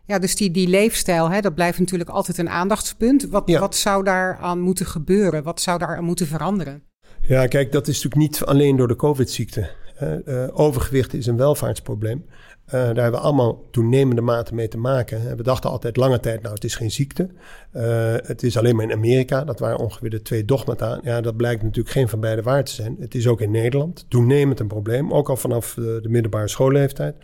Ja, 0.06 0.20
dus 0.20 0.36
die, 0.36 0.52
die 0.52 0.68
leefstijl, 0.68 1.30
hè, 1.30 1.42
dat 1.42 1.56
blijft 1.56 1.80
natuurlijk 1.80 2.10
altijd 2.10 2.38
een 2.38 2.50
aandachtspunt. 2.50 3.30
Wat, 3.30 3.50
wat 3.52 3.76
zou 3.76 4.04
daar 4.04 4.38
aan 4.38 4.60
moeten 4.60 4.86
gebeuren? 4.86 5.44
Wat 5.44 5.62
zou 5.62 5.80
daar 5.80 5.98
aan 5.98 6.04
moeten 6.04 6.28
veranderen? 6.28 6.84
Ja, 7.22 7.48
kijk, 7.48 7.72
dat 7.72 7.88
is 7.88 8.04
natuurlijk 8.04 8.32
niet 8.32 8.46
alleen 8.46 8.76
door 8.76 8.88
de 8.88 8.96
COVID-ziekte. 8.96 9.70
Uh, 10.02 10.48
overgewicht 10.54 11.14
is 11.14 11.26
een 11.26 11.38
welvaartsprobleem. 11.38 12.26
Uh, 12.68 12.74
daar 12.74 12.86
hebben 12.86 13.12
we 13.12 13.26
allemaal 13.26 13.64
toenemende 13.72 14.22
mate 14.22 14.54
mee 14.54 14.68
te 14.68 14.78
maken. 14.78 15.38
We 15.38 15.44
dachten 15.44 15.70
altijd 15.70 15.98
lange 15.98 16.20
tijd, 16.20 16.42
nou, 16.42 16.54
het 16.54 16.64
is 16.64 16.76
geen 16.76 16.92
ziekte. 16.92 17.30
Uh, 17.74 18.14
het 18.24 18.44
is 18.44 18.58
alleen 18.58 18.76
maar 18.76 18.86
in 18.86 18.92
Amerika. 18.92 19.44
Dat 19.44 19.60
waren 19.60 19.78
ongeveer 19.78 20.10
de 20.10 20.22
twee 20.22 20.46
dogmata. 20.46 21.00
Ja, 21.04 21.22
dat 21.22 21.38
blijkt 21.38 21.64
natuurlijk 21.64 21.96
geen 21.96 22.10
van 22.10 22.20
beide 22.20 22.42
waar 22.42 22.64
te 22.64 22.72
zijn. 22.72 22.96
Het 23.00 23.16
is 23.16 23.28
ook 23.28 23.42
in 23.42 23.52
Nederland 23.52 24.06
toenemend 24.10 24.60
een 24.60 24.68
probleem. 24.68 25.14
Ook 25.14 25.30
al 25.30 25.36
vanaf 25.38 25.74
de, 25.74 26.00
de 26.02 26.10
middelbare 26.10 26.48
schoolleeftijd. 26.48 27.16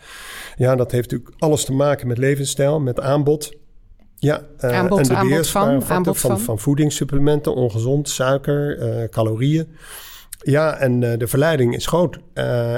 Ja, 0.56 0.76
dat 0.76 0.92
heeft 0.92 1.12
natuurlijk 1.12 1.42
alles 1.42 1.66
te 1.66 1.74
maken 1.74 2.08
met 2.08 2.18
levensstijl, 2.18 2.80
met 2.80 3.00
aanbod. 3.00 3.54
Ja, 4.16 4.42
uh, 4.62 4.72
aanbod, 4.72 4.98
en 4.98 5.04
de 5.04 5.16
aanbod 5.16 5.48
van, 5.48 5.84
aanbod 5.88 6.18
van, 6.18 6.30
van, 6.30 6.40
van 6.40 6.60
voedingssupplementen, 6.60 7.56
ongezond, 7.56 8.10
suiker, 8.10 9.10
calorieën. 9.10 9.68
Ja, 10.38 10.78
en 10.78 11.00
de 11.00 11.28
verleiding 11.28 11.76
is 11.76 11.86
groot. 11.86 12.20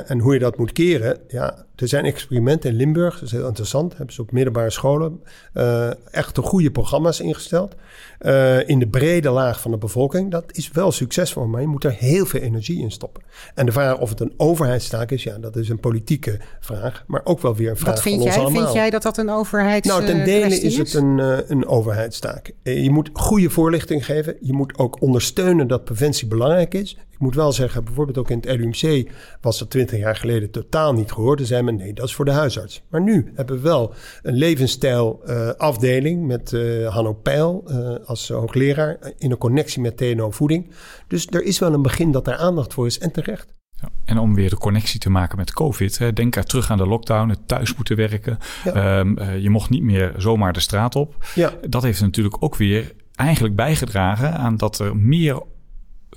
En 0.05 0.19
hoe 0.19 0.33
je 0.33 0.39
dat 0.39 0.57
moet 0.57 0.71
keren, 0.71 1.19
ja, 1.27 1.65
er 1.75 1.87
zijn 1.87 2.05
experimenten 2.05 2.69
in 2.69 2.75
Limburg, 2.75 3.13
dat 3.13 3.23
is 3.23 3.31
heel 3.31 3.47
interessant. 3.47 3.97
Hebben 3.97 4.13
ze 4.13 4.21
op 4.21 4.31
middelbare 4.31 4.69
scholen 4.69 5.21
uh, 5.53 6.13
echt 6.13 6.37
goede 6.37 6.71
programma's 6.71 7.19
ingesteld. 7.19 7.75
Uh, 8.21 8.69
in 8.69 8.79
de 8.79 8.87
brede 8.87 9.29
laag 9.29 9.61
van 9.61 9.71
de 9.71 9.77
bevolking. 9.77 10.31
Dat 10.31 10.43
is 10.51 10.71
wel 10.71 10.91
succesvol, 10.91 11.45
maar 11.45 11.61
je 11.61 11.67
moet 11.67 11.83
er 11.83 11.91
heel 11.91 12.25
veel 12.25 12.39
energie 12.39 12.81
in 12.81 12.91
stoppen. 12.91 13.23
En 13.55 13.65
de 13.65 13.71
vraag 13.71 13.97
of 13.97 14.09
het 14.09 14.19
een 14.19 14.33
overheidstaak 14.37 15.11
is, 15.11 15.23
ja, 15.23 15.37
dat 15.37 15.55
is 15.55 15.69
een 15.69 15.79
politieke 15.79 16.39
vraag. 16.59 17.03
Maar 17.07 17.21
ook 17.23 17.41
wel 17.41 17.55
weer 17.55 17.69
een 17.69 17.77
vraag 17.77 17.93
Wat 17.93 18.01
vind 18.01 18.15
van 18.15 18.23
jij? 18.23 18.33
ons 18.33 18.43
allemaal. 18.43 18.61
Vind 18.61 18.73
jij 18.73 18.89
dat 18.89 19.03
dat 19.03 19.17
een 19.17 19.29
overheidstaak 19.29 20.01
is? 20.01 20.07
Nou, 20.07 20.17
ten 20.17 20.25
dele 20.25 20.55
is 20.59 20.77
het 20.77 20.93
een, 20.93 21.17
uh, 21.17 21.37
een 21.47 21.67
overheidstaak. 21.67 22.51
Je 22.63 22.91
moet 22.91 23.09
goede 23.13 23.49
voorlichting 23.49 24.05
geven. 24.05 24.37
Je 24.41 24.53
moet 24.53 24.77
ook 24.77 25.01
ondersteunen 25.01 25.67
dat 25.67 25.83
preventie 25.83 26.27
belangrijk 26.27 26.73
is. 26.73 26.97
Ik 27.15 27.21
moet 27.21 27.35
wel 27.35 27.51
zeggen, 27.51 27.83
bijvoorbeeld 27.83 28.17
ook 28.17 28.29
in 28.29 28.37
het 28.41 28.59
LUMC 28.59 29.11
was 29.41 29.59
dat 29.59 29.69
twintig 29.69 29.99
jaar 29.99 30.15
geleden 30.15 30.51
totaal 30.51 30.93
niet 30.93 31.11
gehoord. 31.11 31.39
Er 31.39 31.45
zei 31.45 31.61
nee, 31.73 31.93
dat 31.93 32.05
is 32.05 32.15
voor 32.15 32.25
de 32.25 32.31
huisarts. 32.31 32.83
Maar 32.89 33.01
nu 33.01 33.31
hebben 33.35 33.55
we 33.55 33.61
wel 33.61 33.93
een 34.21 34.35
levensstijlafdeling 34.35 36.21
uh, 36.21 36.27
met 36.27 36.51
uh, 36.51 36.87
Hanno 36.93 37.13
Peil 37.13 37.63
uh, 37.67 37.95
als 38.05 38.29
hoogleraar 38.29 38.97
in 39.17 39.31
een 39.31 39.37
connectie 39.37 39.81
met 39.81 39.97
TNO 39.97 40.31
Voeding. 40.31 40.71
Dus 41.07 41.27
er 41.27 41.43
is 41.43 41.59
wel 41.59 41.73
een 41.73 41.81
begin 41.81 42.11
dat 42.11 42.25
daar 42.25 42.37
aandacht 42.37 42.73
voor 42.73 42.85
is 42.85 42.99
en 42.99 43.11
terecht. 43.11 43.53
Ja, 43.81 43.89
en 44.05 44.17
om 44.17 44.35
weer 44.35 44.49
de 44.49 44.57
connectie 44.57 44.99
te 44.99 45.09
maken 45.09 45.37
met 45.37 45.53
COVID. 45.53 45.97
Hè, 45.97 46.13
denk 46.13 46.35
er 46.35 46.45
terug 46.45 46.71
aan 46.71 46.77
de 46.77 46.87
lockdown, 46.87 47.29
het 47.29 47.47
thuis 47.47 47.75
moeten 47.75 47.95
werken. 47.95 48.37
Ja. 48.63 48.99
Um, 48.99 49.19
je 49.39 49.49
mocht 49.49 49.69
niet 49.69 49.83
meer 49.83 50.13
zomaar 50.17 50.53
de 50.53 50.59
straat 50.59 50.95
op. 50.95 51.25
Ja. 51.35 51.53
Dat 51.69 51.83
heeft 51.83 52.01
natuurlijk 52.01 52.43
ook 52.43 52.55
weer 52.55 52.93
eigenlijk 53.15 53.55
bijgedragen 53.55 54.33
aan 54.33 54.57
dat 54.57 54.79
er 54.79 54.97
meer 54.97 55.41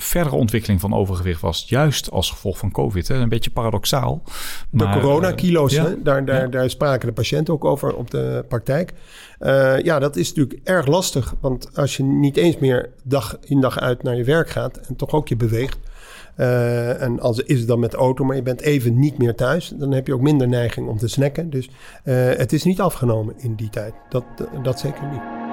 verdere 0.01 0.37
ontwikkeling 0.37 0.81
van 0.81 0.95
overgewicht 0.95 1.41
was, 1.41 1.65
juist 1.67 2.11
als 2.11 2.31
gevolg 2.31 2.59
van 2.59 2.71
COVID. 2.71 3.09
Hè? 3.09 3.15
Een 3.15 3.29
beetje 3.29 3.51
paradoxaal. 3.51 4.23
Maar, 4.71 4.95
de 4.95 5.01
coronakilo's, 5.01 5.73
ja, 5.73 5.95
daar, 6.03 6.25
daar, 6.25 6.41
ja. 6.41 6.47
daar 6.47 6.71
spraken 6.71 7.09
de 7.09 7.15
patiënten 7.15 7.55
ook 7.55 7.65
over 7.65 7.95
op 7.95 8.11
de 8.11 8.45
praktijk. 8.49 8.93
Uh, 9.41 9.81
ja, 9.81 9.99
dat 9.99 10.17
is 10.17 10.33
natuurlijk 10.33 10.69
erg 10.69 10.87
lastig. 10.87 11.35
Want 11.41 11.77
als 11.77 11.97
je 11.97 12.03
niet 12.03 12.37
eens 12.37 12.59
meer 12.59 12.91
dag 13.05 13.39
in 13.45 13.61
dag 13.61 13.79
uit 13.79 14.03
naar 14.03 14.17
je 14.17 14.25
werk 14.25 14.51
gaat 14.51 14.77
en 14.77 14.97
toch 14.97 15.13
ook 15.13 15.29
je 15.29 15.37
beweegt. 15.37 15.79
Uh, 16.37 17.03
en 17.03 17.21
als 17.21 17.39
is 17.39 17.59
het 17.59 17.69
dan 17.69 17.81
met 17.81 17.91
de 17.91 17.97
auto, 17.97 18.25
maar 18.25 18.37
je 18.37 18.43
bent 18.43 18.61
even 18.61 18.99
niet 18.99 19.19
meer 19.19 19.35
thuis, 19.35 19.73
dan 19.77 19.93
heb 19.93 20.07
je 20.07 20.15
ook 20.15 20.21
minder 20.21 20.49
neiging 20.49 20.89
om 20.89 20.99
te 20.99 21.09
snacken. 21.09 21.51
Dus 21.51 21.69
uh, 22.05 22.15
het 22.15 22.53
is 22.53 22.65
niet 22.65 22.81
afgenomen 22.81 23.35
in 23.39 23.55
die 23.55 23.71
tijd. 23.71 23.95
Dat, 24.09 24.25
dat 24.63 24.81
zeker 24.81 25.07
niet. 25.11 25.48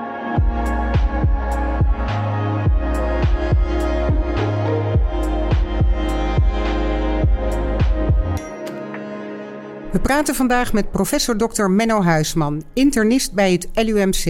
We 9.96 10.02
praten 10.02 10.36
vandaag 10.36 10.74
met 10.74 10.92
professor 10.92 11.38
Dr. 11.38 11.64
Menno 11.64 12.02
Huisman, 12.04 12.64
internist 12.74 13.34
bij 13.34 13.52
het 13.52 13.70
LUMC. 13.74 14.26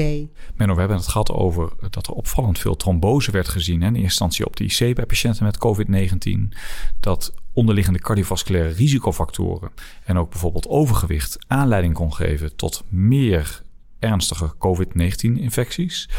Menno, 0.55 0.73
we 0.73 0.79
hebben 0.79 0.97
het 0.97 1.07
gehad 1.07 1.31
over 1.31 1.71
dat 1.89 2.07
er 2.07 2.13
opvallend 2.13 2.59
veel 2.59 2.75
trombose 2.75 3.31
werd 3.31 3.47
gezien. 3.47 3.81
Hè? 3.81 3.87
In 3.87 3.93
eerste 3.93 4.07
instantie 4.07 4.45
op 4.45 4.55
de 4.55 4.63
IC 4.63 4.95
bij 4.95 5.05
patiënten 5.05 5.43
met 5.43 5.57
COVID-19. 5.57 6.57
Dat 6.99 7.33
onderliggende 7.53 7.99
cardiovasculaire 7.99 8.73
risicofactoren 8.73 9.71
en 10.03 10.17
ook 10.17 10.29
bijvoorbeeld 10.29 10.67
overgewicht 10.67 11.37
aanleiding 11.47 11.93
kon 11.93 12.13
geven 12.13 12.55
tot 12.55 12.83
meer 12.89 13.61
ernstige 13.99 14.53
COVID-19-infecties. 14.57 16.09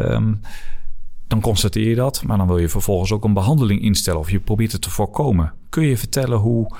Um, 0.00 0.40
dan 1.26 1.40
constateer 1.40 1.88
je 1.88 1.94
dat, 1.94 2.22
maar 2.24 2.38
dan 2.38 2.46
wil 2.46 2.58
je 2.58 2.68
vervolgens 2.68 3.12
ook 3.12 3.24
een 3.24 3.34
behandeling 3.34 3.82
instellen 3.82 4.20
of 4.20 4.30
je 4.30 4.40
probeert 4.40 4.72
het 4.72 4.82
te 4.82 4.90
voorkomen. 4.90 5.52
Kun 5.68 5.84
je 5.84 5.96
vertellen 5.96 6.38
hoe 6.38 6.76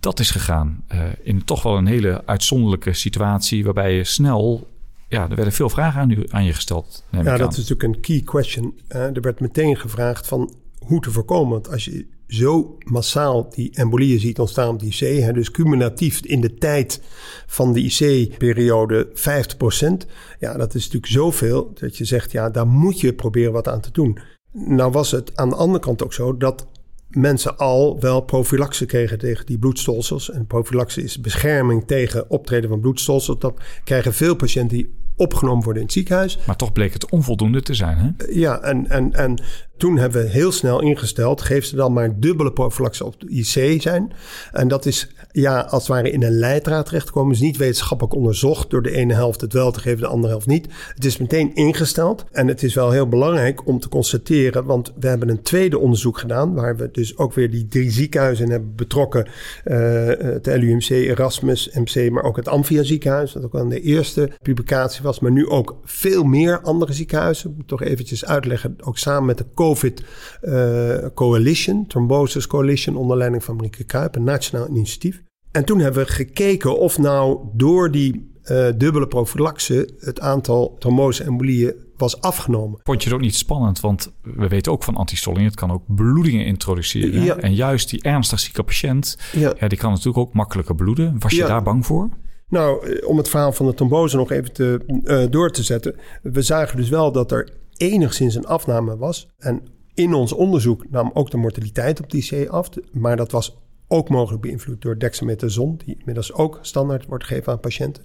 dat 0.00 0.20
is 0.20 0.30
gegaan. 0.30 0.84
Uh, 0.92 1.02
in 1.22 1.44
toch 1.44 1.62
wel 1.62 1.76
een 1.76 1.86
hele 1.86 2.26
uitzonderlijke 2.26 2.92
situatie 2.92 3.64
waarbij 3.64 3.94
je 3.94 4.04
snel. 4.04 4.68
Ja, 5.08 5.22
er 5.22 5.36
werden 5.36 5.52
veel 5.52 5.68
vragen 5.68 6.00
aan, 6.00 6.10
u, 6.10 6.24
aan 6.28 6.44
je 6.44 6.52
gesteld. 6.52 7.04
Ja, 7.10 7.22
dat 7.22 7.40
aan. 7.40 7.48
is 7.48 7.56
natuurlijk 7.56 7.82
een 7.82 8.00
key 8.00 8.20
question. 8.20 8.80
Uh, 8.88 9.16
er 9.16 9.20
werd 9.20 9.40
meteen 9.40 9.76
gevraagd 9.76 10.26
van 10.26 10.54
hoe 10.78 11.00
te 11.00 11.10
voorkomen. 11.10 11.52
Want 11.52 11.70
als 11.70 11.84
je 11.84 12.06
zo 12.26 12.78
massaal 12.84 13.48
die 13.50 13.70
embolieën 13.74 14.20
ziet 14.20 14.38
ontstaan 14.38 14.68
op 14.68 14.78
de 14.78 14.86
IC, 14.86 15.22
hè, 15.22 15.32
dus 15.32 15.50
cumulatief 15.50 16.20
in 16.20 16.40
de 16.40 16.54
tijd 16.54 17.02
van 17.46 17.72
de 17.72 17.80
IC-periode 17.80 19.08
50%, 19.14 20.06
ja, 20.38 20.56
dat 20.56 20.74
is 20.74 20.84
natuurlijk 20.84 21.12
zoveel 21.12 21.70
dat 21.74 21.96
je 21.96 22.04
zegt, 22.04 22.32
ja, 22.32 22.50
daar 22.50 22.66
moet 22.66 23.00
je 23.00 23.12
proberen 23.12 23.52
wat 23.52 23.68
aan 23.68 23.80
te 23.80 23.92
doen. 23.92 24.18
Nou 24.52 24.92
was 24.92 25.10
het 25.10 25.36
aan 25.36 25.48
de 25.48 25.54
andere 25.54 25.84
kant 25.84 26.04
ook 26.04 26.12
zo 26.12 26.36
dat 26.36 26.66
mensen 27.10 27.56
al 27.56 28.00
wel 28.00 28.20
profilaxe 28.20 28.86
kregen 28.86 29.18
tegen 29.18 29.46
die 29.46 29.58
bloedstolsels. 29.58 30.30
En 30.30 30.46
profilaxe 30.46 31.02
is 31.02 31.20
bescherming 31.20 31.86
tegen 31.86 32.30
optreden 32.30 32.68
van 32.68 32.80
bloedstolsels. 32.80 33.38
Dat 33.38 33.60
krijgen 33.84 34.14
veel 34.14 34.34
patiënten 34.34 34.76
die 34.76 34.98
opgenomen 35.16 35.64
worden 35.64 35.82
in 35.82 35.88
het 35.88 35.96
ziekenhuis. 35.96 36.38
Maar 36.46 36.56
toch 36.56 36.72
bleek 36.72 36.92
het 36.92 37.10
onvoldoende 37.10 37.62
te 37.62 37.74
zijn, 37.74 37.96
hè? 37.96 38.24
Ja, 38.32 38.60
en, 38.60 38.88
en, 38.88 39.12
en 39.12 39.42
toen 39.76 39.96
hebben 39.96 40.22
we 40.22 40.28
heel 40.28 40.52
snel 40.52 40.80
ingesteld... 40.80 41.42
geef 41.42 41.64
ze 41.64 41.76
dan 41.76 41.92
maar 41.92 42.20
dubbele 42.20 42.52
profilaxe 42.52 43.04
op 43.04 43.20
de 43.20 43.28
IC 43.28 43.82
zijn. 43.82 44.12
En 44.52 44.68
dat 44.68 44.86
is 44.86 45.08
ja, 45.32 45.60
als 45.60 45.82
het 45.82 45.96
ware 45.96 46.10
in 46.10 46.22
een 46.22 46.38
leidraad 46.38 46.86
terechtkomen. 46.86 47.34
is 47.34 47.40
niet 47.40 47.56
wetenschappelijk 47.56 48.14
onderzocht 48.14 48.70
door 48.70 48.82
de 48.82 48.90
ene 48.90 49.14
helft 49.14 49.40
het 49.40 49.52
wel 49.52 49.72
te 49.72 49.80
geven, 49.80 50.00
de 50.00 50.06
andere 50.06 50.32
helft 50.32 50.46
niet. 50.46 50.68
Het 50.94 51.04
is 51.04 51.18
meteen 51.18 51.54
ingesteld. 51.54 52.24
En 52.32 52.48
het 52.48 52.62
is 52.62 52.74
wel 52.74 52.90
heel 52.90 53.08
belangrijk 53.08 53.66
om 53.66 53.80
te 53.80 53.88
constateren, 53.88 54.64
want 54.64 54.92
we 55.00 55.08
hebben 55.08 55.28
een 55.28 55.42
tweede 55.42 55.78
onderzoek 55.78 56.18
gedaan, 56.18 56.54
waar 56.54 56.76
we 56.76 56.88
dus 56.92 57.16
ook 57.16 57.32
weer 57.32 57.50
die 57.50 57.68
drie 57.68 57.90
ziekenhuizen 57.90 58.50
hebben 58.50 58.74
betrokken. 58.74 59.28
Uh, 59.64 60.06
het 60.06 60.46
LUMC, 60.46 60.88
Erasmus, 60.88 61.70
MC, 61.74 62.10
maar 62.10 62.24
ook 62.24 62.36
het 62.36 62.48
Amphia 62.48 62.82
ziekenhuis, 62.82 63.32
dat 63.32 63.44
ook 63.44 63.54
al 63.54 63.68
de 63.68 63.80
eerste 63.80 64.30
publicatie 64.42 65.02
was. 65.02 65.20
Maar 65.20 65.32
nu 65.32 65.48
ook 65.48 65.76
veel 65.84 66.24
meer 66.24 66.60
andere 66.60 66.92
ziekenhuizen. 66.92 67.50
Ik 67.50 67.56
moet 67.56 67.68
toch 67.68 67.82
eventjes 67.82 68.24
uitleggen, 68.24 68.76
ook 68.80 68.98
samen 68.98 69.24
met 69.24 69.38
de 69.38 69.46
COVID 69.54 70.02
uh, 70.42 70.96
Coalition, 71.14 71.86
Thrombosis 71.86 72.46
Coalition, 72.46 72.96
onder 72.96 73.16
leiding 73.16 73.44
van 73.44 73.56
Marieke 73.56 73.84
Kruip, 73.84 74.14
een 74.16 74.24
nationaal 74.24 74.68
initiatief. 74.68 75.19
En 75.52 75.64
toen 75.64 75.78
hebben 75.78 76.04
we 76.04 76.10
gekeken 76.10 76.78
of 76.78 76.98
nou 76.98 77.48
door 77.52 77.90
die 77.90 78.28
uh, 78.44 78.66
dubbele 78.76 79.06
profilaxe 79.06 79.88
het 79.98 80.20
aantal 80.20 80.76
trombose-embolieën 80.78 81.74
was 81.96 82.20
afgenomen. 82.20 82.80
Vond 82.82 83.02
je 83.02 83.08
het 83.08 83.18
ook 83.18 83.24
niet 83.24 83.36
spannend? 83.36 83.80
Want 83.80 84.12
we 84.22 84.48
weten 84.48 84.72
ook 84.72 84.82
van 84.82 84.96
antistolling, 84.96 85.44
het 85.44 85.54
kan 85.54 85.70
ook 85.70 85.82
bloedingen 85.86 86.46
introduceren. 86.46 87.22
Ja. 87.22 87.36
En 87.36 87.54
juist 87.54 87.90
die 87.90 88.02
ernstig 88.02 88.40
zieke 88.40 88.62
patiënt, 88.62 89.18
ja. 89.32 89.52
ja. 89.58 89.68
die 89.68 89.78
kan 89.78 89.90
natuurlijk 89.90 90.18
ook 90.18 90.32
makkelijker 90.32 90.74
bloeden. 90.74 91.16
Was 91.18 91.32
je 91.32 91.36
ja. 91.36 91.46
daar 91.46 91.62
bang 91.62 91.86
voor? 91.86 92.08
Nou, 92.48 93.00
om 93.04 93.16
het 93.16 93.28
verhaal 93.28 93.52
van 93.52 93.66
de 93.66 93.74
trombose 93.74 94.16
nog 94.16 94.30
even 94.30 94.52
te, 94.52 94.80
uh, 95.04 95.24
door 95.30 95.50
te 95.50 95.62
zetten. 95.62 95.94
We 96.22 96.42
zagen 96.42 96.76
dus 96.76 96.88
wel 96.88 97.12
dat 97.12 97.32
er 97.32 97.52
enigszins 97.76 98.34
een 98.34 98.46
afname 98.46 98.96
was. 98.96 99.28
En 99.38 99.62
in 99.94 100.14
ons 100.14 100.32
onderzoek 100.32 100.90
nam 100.90 101.10
ook 101.14 101.30
de 101.30 101.36
mortaliteit 101.36 102.00
op 102.00 102.10
die 102.10 102.46
C 102.46 102.48
af. 102.48 102.68
Maar 102.92 103.16
dat 103.16 103.30
was 103.30 103.56
ook 103.92 104.08
mogelijk 104.08 104.42
beïnvloed 104.42 104.82
door 104.82 104.98
dexamethason, 104.98 105.80
die 105.84 105.96
inmiddels 105.98 106.32
ook 106.32 106.58
standaard 106.62 107.06
wordt 107.06 107.24
gegeven 107.24 107.52
aan 107.52 107.60
patiënten. 107.60 108.04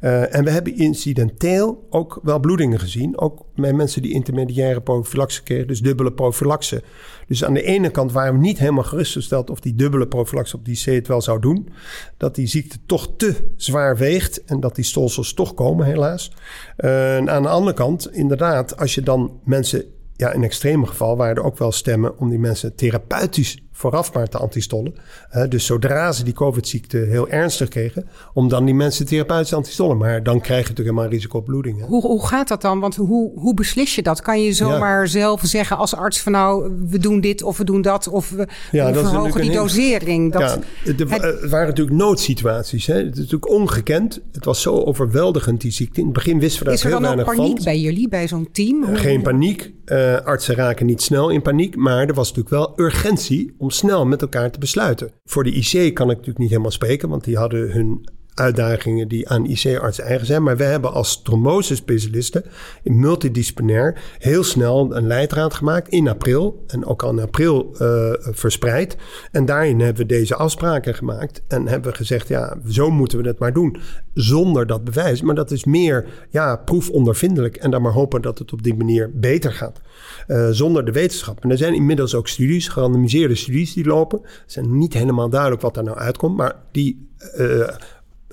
Uh, 0.00 0.34
en 0.34 0.44
we 0.44 0.50
hebben 0.50 0.76
incidenteel 0.76 1.86
ook 1.90 2.20
wel 2.22 2.40
bloedingen 2.40 2.78
gezien, 2.78 3.18
ook 3.18 3.44
bij 3.54 3.72
mensen 3.72 4.02
die 4.02 4.12
intermediaire 4.12 4.80
prophylaxe 4.80 5.42
kregen, 5.42 5.66
dus 5.66 5.80
dubbele 5.80 6.12
prophylaxe. 6.12 6.82
Dus 7.26 7.44
aan 7.44 7.54
de 7.54 7.62
ene 7.62 7.90
kant 7.90 8.12
waren 8.12 8.32
we 8.32 8.38
niet 8.38 8.58
helemaal 8.58 8.84
gerustgesteld 8.84 9.50
of 9.50 9.60
die 9.60 9.74
dubbele 9.74 10.08
prophylaxe 10.08 10.56
op 10.56 10.64
die 10.64 10.80
C 10.82 10.84
het 10.84 11.08
wel 11.08 11.22
zou 11.22 11.40
doen. 11.40 11.68
Dat 12.16 12.34
die 12.34 12.46
ziekte 12.46 12.78
toch 12.86 13.08
te 13.16 13.34
zwaar 13.56 13.96
weegt 13.96 14.44
en 14.44 14.60
dat 14.60 14.74
die 14.74 14.84
stolsels 14.84 15.34
toch 15.34 15.54
komen, 15.54 15.86
helaas. 15.86 16.32
Uh, 16.78 17.16
en 17.16 17.30
aan 17.30 17.42
de 17.42 17.48
andere 17.48 17.76
kant, 17.76 18.12
inderdaad, 18.12 18.76
als 18.76 18.94
je 18.94 19.02
dan 19.02 19.40
mensen 19.44 19.84
ja, 20.20 20.32
in 20.32 20.44
extreme 20.44 20.86
geval 20.86 21.16
waren 21.16 21.36
er 21.36 21.44
ook 21.44 21.58
wel 21.58 21.72
stemmen 21.72 22.18
om 22.18 22.28
die 22.28 22.38
mensen 22.38 22.74
therapeutisch 22.74 23.62
vooraf 23.80 24.12
maar 24.12 24.28
te 24.28 24.38
antistollen. 24.38 24.94
Uh, 25.34 25.48
dus 25.48 25.66
zodra 25.66 26.12
ze 26.12 26.24
die 26.24 26.32
COVID-ziekte 26.32 26.96
heel 26.96 27.28
ernstig 27.28 27.68
kregen, 27.68 28.08
om 28.34 28.48
dan 28.48 28.64
die 28.64 28.74
mensen 28.74 29.06
therapeutisch 29.06 29.54
antistollen. 29.54 29.96
Maar 29.96 30.22
dan 30.22 30.40
krijg 30.40 30.62
je 30.62 30.68
natuurlijk 30.68 30.96
helemaal 30.96 31.12
risico 31.12 31.38
op 31.38 31.44
bloeding. 31.44 31.84
Hoe, 31.84 32.02
hoe 32.02 32.26
gaat 32.26 32.48
dat 32.48 32.62
dan? 32.62 32.80
Want 32.80 32.96
hoe, 32.96 33.32
hoe 33.34 33.54
beslis 33.54 33.94
je 33.94 34.02
dat? 34.02 34.22
Kan 34.22 34.42
je 34.42 34.52
zomaar 34.52 35.08
zelf 35.08 35.40
zeggen 35.44 35.76
als 35.76 35.94
arts 35.94 36.20
van 36.20 36.32
nou, 36.32 36.72
we 36.88 36.98
doen 36.98 37.20
dit 37.20 37.42
of 37.42 37.58
we 37.58 37.64
doen 37.64 37.82
dat 37.82 38.08
of 38.08 38.30
we, 38.30 38.48
ja, 38.70 38.92
we 38.92 38.98
verhogen 38.98 39.40
die 39.40 39.52
dosering? 39.52 40.32
Dat, 40.32 40.58
ja, 40.84 40.94
het, 41.08 41.50
waren 41.50 41.68
natuurlijk 41.68 41.96
noodsituaties. 41.96 42.86
Hè? 42.86 42.94
Het 42.94 43.12
is 43.12 43.18
natuurlijk 43.18 43.50
ongekend. 43.50 44.20
Het 44.32 44.44
was 44.44 44.62
zo 44.62 44.74
overweldigend, 44.74 45.60
die 45.60 45.72
ziekte. 45.72 46.00
In 46.00 46.04
het 46.04 46.14
begin 46.14 46.40
wisten 46.40 46.64
we 46.64 46.70
daar 46.70 46.82
heel 46.82 47.00
weinig 47.00 47.24
van. 47.24 47.34
Is 47.34 47.38
er 47.38 47.44
dan 47.44 47.46
ook 47.46 47.54
paniek 47.54 47.64
bij 47.64 47.80
jullie, 47.80 48.08
bij 48.08 48.28
zo'n 48.28 48.48
team? 48.52 48.96
Geen 48.96 49.22
paniek. 49.22 49.72
Uh, 49.86 50.20
artsen 50.20 50.54
raken 50.54 50.86
niet 50.86 51.02
snel 51.02 51.30
in 51.30 51.42
paniek. 51.42 51.76
Maar 51.76 52.08
er 52.08 52.14
was 52.14 52.28
natuurlijk 52.28 52.54
wel 52.54 52.86
urgentie 52.86 53.54
om 53.58 53.69
snel 53.70 54.06
met 54.06 54.22
elkaar 54.22 54.50
te 54.50 54.58
besluiten. 54.58 55.10
Voor 55.24 55.44
de 55.44 55.52
IC 55.52 55.94
kan 55.94 56.06
ik 56.10 56.16
natuurlijk 56.16 56.38
niet 56.38 56.48
helemaal 56.48 56.70
spreken, 56.70 57.08
want 57.08 57.24
die 57.24 57.36
hadden 57.36 57.72
hun 57.72 58.08
uitdagingen 58.40 59.08
die 59.08 59.28
aan 59.28 59.46
IC-artsen 59.46 60.04
eigen 60.04 60.26
zijn. 60.26 60.42
Maar 60.42 60.56
we 60.56 60.64
hebben 60.64 60.92
als 60.92 61.22
trombose-specialisten 61.22 62.44
in 62.82 63.00
multidisciplinair 63.00 64.02
heel 64.18 64.44
snel 64.44 64.96
een 64.96 65.06
leidraad 65.06 65.54
gemaakt 65.54 65.88
in 65.88 66.08
april. 66.08 66.64
En 66.66 66.84
ook 66.86 67.02
al 67.02 67.10
in 67.10 67.20
april 67.20 67.70
uh, 67.72 68.12
verspreid. 68.20 68.96
En 69.30 69.44
daarin 69.44 69.80
hebben 69.80 70.02
we 70.02 70.08
deze 70.08 70.34
afspraken 70.34 70.94
gemaakt. 70.94 71.42
En 71.48 71.66
hebben 71.66 71.90
we 71.90 71.96
gezegd, 71.96 72.28
ja, 72.28 72.56
zo 72.68 72.90
moeten 72.90 73.22
we 73.22 73.28
het 73.28 73.38
maar 73.38 73.52
doen. 73.52 73.76
Zonder 74.14 74.66
dat 74.66 74.84
bewijs. 74.84 75.22
Maar 75.22 75.34
dat 75.34 75.50
is 75.50 75.64
meer 75.64 76.06
ja, 76.30 76.56
proefondervindelijk. 76.56 77.56
En 77.56 77.70
dan 77.70 77.82
maar 77.82 77.92
hopen 77.92 78.22
dat 78.22 78.38
het 78.38 78.52
op 78.52 78.62
die 78.62 78.76
manier 78.76 79.10
beter 79.14 79.52
gaat. 79.52 79.80
Uh, 80.28 80.48
zonder 80.50 80.84
de 80.84 80.92
wetenschap. 80.92 81.42
En 81.42 81.50
er 81.50 81.58
zijn 81.58 81.74
inmiddels 81.74 82.14
ook 82.14 82.28
studies, 82.28 82.68
gerandomiseerde 82.68 83.34
studies 83.34 83.72
die 83.72 83.84
lopen. 83.84 84.20
Het 84.22 84.56
is 84.56 84.58
niet 84.62 84.94
helemaal 84.94 85.28
duidelijk 85.28 85.62
wat 85.62 85.74
daar 85.74 85.84
nou 85.84 85.98
uitkomt. 85.98 86.36
Maar 86.36 86.54
die... 86.72 87.08
Uh, 87.38 87.68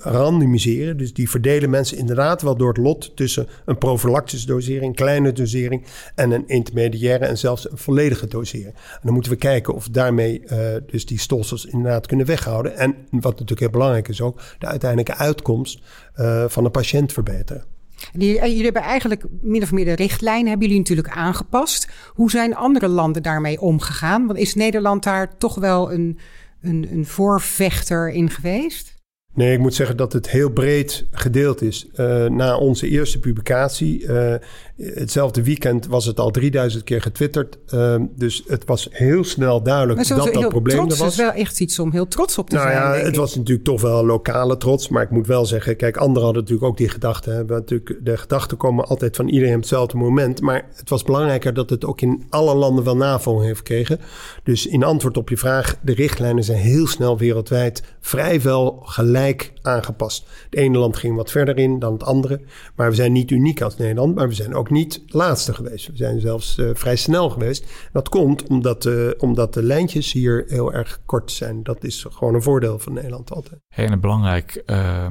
randomiseren. 0.02 0.96
Dus 0.96 1.12
die 1.12 1.30
verdelen 1.30 1.70
mensen 1.70 1.96
inderdaad 1.96 2.42
wel 2.42 2.56
door 2.56 2.68
het 2.68 2.76
lot 2.76 3.16
tussen 3.16 3.48
een 3.64 3.78
profilactische 3.78 4.46
dosering, 4.46 4.94
kleine 4.94 5.32
dosering 5.32 5.84
en 6.14 6.30
een 6.30 6.48
intermediaire 6.48 7.24
en 7.24 7.38
zelfs 7.38 7.70
een 7.70 7.78
volledige 7.78 8.26
dosering. 8.26 8.74
En 8.74 9.00
dan 9.02 9.12
moeten 9.12 9.32
we 9.32 9.38
kijken 9.38 9.74
of 9.74 9.88
daarmee 9.88 10.42
uh, 10.44 10.58
dus 10.86 11.06
die 11.06 11.18
stolsels 11.18 11.66
inderdaad 11.66 12.06
kunnen 12.06 12.26
weghouden. 12.26 12.76
En 12.76 12.94
wat 13.10 13.32
natuurlijk 13.32 13.60
heel 13.60 13.70
belangrijk 13.70 14.08
is 14.08 14.20
ook, 14.20 14.40
de 14.58 14.66
uiteindelijke 14.66 15.14
uitkomst 15.14 15.80
uh, 16.16 16.44
van 16.48 16.64
de 16.64 16.70
patiënt 16.70 17.12
verbeteren. 17.12 17.64
Jullie 18.12 18.64
hebben 18.64 18.82
eigenlijk 18.82 19.24
min 19.40 19.62
of 19.62 19.72
meer 19.72 19.84
de 19.84 19.94
richtlijn 19.94 20.46
hebben 20.46 20.66
jullie 20.66 20.82
natuurlijk 20.82 21.14
aangepast. 21.14 21.88
Hoe 22.14 22.30
zijn 22.30 22.54
andere 22.54 22.88
landen 22.88 23.22
daarmee 23.22 23.60
omgegaan? 23.60 24.26
Want 24.26 24.38
is 24.38 24.54
Nederland 24.54 25.02
daar 25.02 25.36
toch 25.36 25.54
wel 25.54 25.92
een, 25.92 26.18
een, 26.60 26.88
een 26.90 27.06
voorvechter 27.06 28.10
in 28.10 28.30
geweest? 28.30 28.97
Nee, 29.38 29.52
ik 29.52 29.58
moet 29.58 29.74
zeggen 29.74 29.96
dat 29.96 30.12
het 30.12 30.30
heel 30.30 30.50
breed 30.50 31.06
gedeeld 31.10 31.62
is. 31.62 31.86
Uh, 31.96 32.26
na 32.26 32.56
onze 32.56 32.88
eerste 32.88 33.18
publicatie, 33.18 34.02
uh, 34.02 34.34
hetzelfde 34.78 35.42
weekend 35.42 35.86
was 35.86 36.04
het 36.04 36.20
al 36.20 36.30
3000 36.30 36.84
keer 36.84 37.02
getwitterd. 37.02 37.58
Uh, 37.74 37.94
dus 38.16 38.42
het 38.46 38.64
was 38.64 38.88
heel 38.90 39.24
snel 39.24 39.62
duidelijk 39.62 40.08
dat 40.08 40.32
dat 40.32 40.48
probleem 40.48 40.76
trots, 40.76 40.98
er 40.98 41.04
was. 41.04 41.16
Het 41.16 41.26
is 41.26 41.32
wel 41.32 41.42
echt 41.42 41.60
iets 41.60 41.78
om 41.78 41.92
heel 41.92 42.08
trots 42.08 42.38
op 42.38 42.50
te 42.50 42.56
nou 42.56 42.68
zijn. 42.68 42.80
Ja, 42.80 43.04
het 43.04 43.16
was 43.16 43.34
natuurlijk 43.34 43.64
toch 43.66 43.80
wel 43.80 44.06
lokale 44.06 44.56
trots. 44.56 44.88
Maar 44.88 45.02
ik 45.02 45.10
moet 45.10 45.26
wel 45.26 45.46
zeggen, 45.46 45.76
kijk, 45.76 45.96
anderen 45.96 46.22
hadden 46.22 46.42
natuurlijk 46.42 46.68
ook 46.68 46.76
die 46.76 46.88
gedachten. 46.88 47.34
Hè. 47.34 47.44
Natuurlijk, 47.44 47.98
de 48.02 48.16
gedachten 48.16 48.56
komen 48.56 48.86
altijd 48.86 49.16
van 49.16 49.28
iedereen 49.28 49.54
op 49.54 49.60
hetzelfde 49.60 49.96
moment. 49.96 50.40
Maar 50.40 50.66
het 50.74 50.88
was 50.88 51.02
belangrijker 51.02 51.54
dat 51.54 51.70
het 51.70 51.84
ook 51.84 52.00
in 52.00 52.26
alle 52.28 52.54
landen 52.54 52.84
wel 52.84 52.96
navolging 52.96 53.46
heeft 53.46 53.58
gekregen. 53.58 54.00
Dus 54.42 54.66
in 54.66 54.84
antwoord 54.84 55.16
op 55.16 55.28
je 55.28 55.36
vraag, 55.36 55.78
de 55.82 55.94
richtlijnen 55.94 56.44
zijn 56.44 56.58
heel 56.58 56.86
snel 56.86 57.18
wereldwijd 57.18 57.82
vrijwel 58.00 58.82
gelijk 58.84 59.52
aangepast. 59.62 60.26
Het 60.50 60.58
ene 60.58 60.78
land 60.78 60.96
ging 60.96 61.16
wat 61.16 61.30
verder 61.30 61.58
in 61.58 61.78
dan 61.78 61.92
het 61.92 62.02
andere. 62.02 62.40
Maar 62.74 62.88
we 62.88 62.94
zijn 62.94 63.12
niet 63.12 63.30
uniek 63.30 63.60
als 63.62 63.76
Nederland, 63.76 64.14
maar 64.14 64.28
we 64.28 64.34
zijn 64.34 64.54
ook 64.54 64.67
niet 64.70 65.02
laatste 65.06 65.54
geweest. 65.54 65.86
We 65.86 65.96
zijn 65.96 66.20
zelfs 66.20 66.58
uh, 66.58 66.70
vrij 66.74 66.96
snel 66.96 67.30
geweest. 67.30 67.88
Dat 67.92 68.08
komt 68.08 68.46
omdat, 68.46 68.84
uh, 68.84 69.10
omdat 69.18 69.54
de 69.54 69.62
lijntjes 69.62 70.12
hier 70.12 70.44
heel 70.46 70.72
erg 70.72 71.00
kort 71.06 71.32
zijn. 71.32 71.62
Dat 71.62 71.84
is 71.84 72.06
gewoon 72.10 72.34
een 72.34 72.42
voordeel 72.42 72.78
van 72.78 72.92
Nederland 72.92 73.30
altijd. 73.30 73.60
Hey, 73.68 73.84
en 73.86 73.92
een 73.92 74.00
belangrijk, 74.00 74.62
uh, 74.66 75.06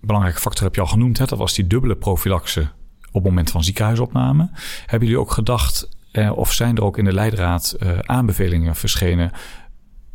belangrijke 0.00 0.40
factor 0.40 0.64
heb 0.64 0.74
je 0.74 0.80
al 0.80 0.86
genoemd. 0.86 1.18
Hè? 1.18 1.24
Dat 1.24 1.38
was 1.38 1.54
die 1.54 1.66
dubbele 1.66 1.96
profilaxe 1.96 2.60
op 3.06 3.22
het 3.22 3.24
moment 3.24 3.50
van 3.50 3.64
ziekenhuisopname. 3.64 4.50
Hebben 4.86 5.08
jullie 5.08 5.22
ook 5.22 5.32
gedacht, 5.32 5.88
eh, 6.12 6.36
of 6.36 6.52
zijn 6.52 6.76
er 6.76 6.82
ook 6.82 6.98
in 6.98 7.04
de 7.04 7.12
leidraad 7.12 7.76
aanbevelingen 8.06 8.76
verschenen 8.76 9.32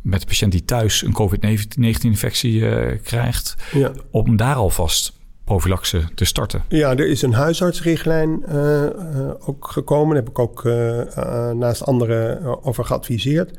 met 0.06 0.20
de 0.20 0.26
patiënt 0.26 0.52
die 0.52 0.64
thuis 0.64 1.02
een 1.02 1.12
COVID-19-infectie 1.12 2.52
uh, 2.52 3.02
krijgt, 3.02 3.56
ja. 3.72 3.92
om 4.10 4.36
daar 4.36 4.54
alvast 4.54 5.12
profilaxe 5.46 6.04
te 6.14 6.24
starten? 6.24 6.62
Ja, 6.68 6.90
er 6.90 7.08
is 7.08 7.22
een 7.22 7.32
huisartsrichtlijn 7.32 8.44
uh, 8.48 8.82
uh, 8.82 8.88
ook 9.38 9.68
gekomen. 9.70 10.14
Daar 10.14 10.24
heb 10.24 10.28
ik 10.28 10.38
ook 10.38 10.64
naast 11.54 11.84
andere 11.84 12.40
over 12.62 12.84
geadviseerd. 12.84 13.58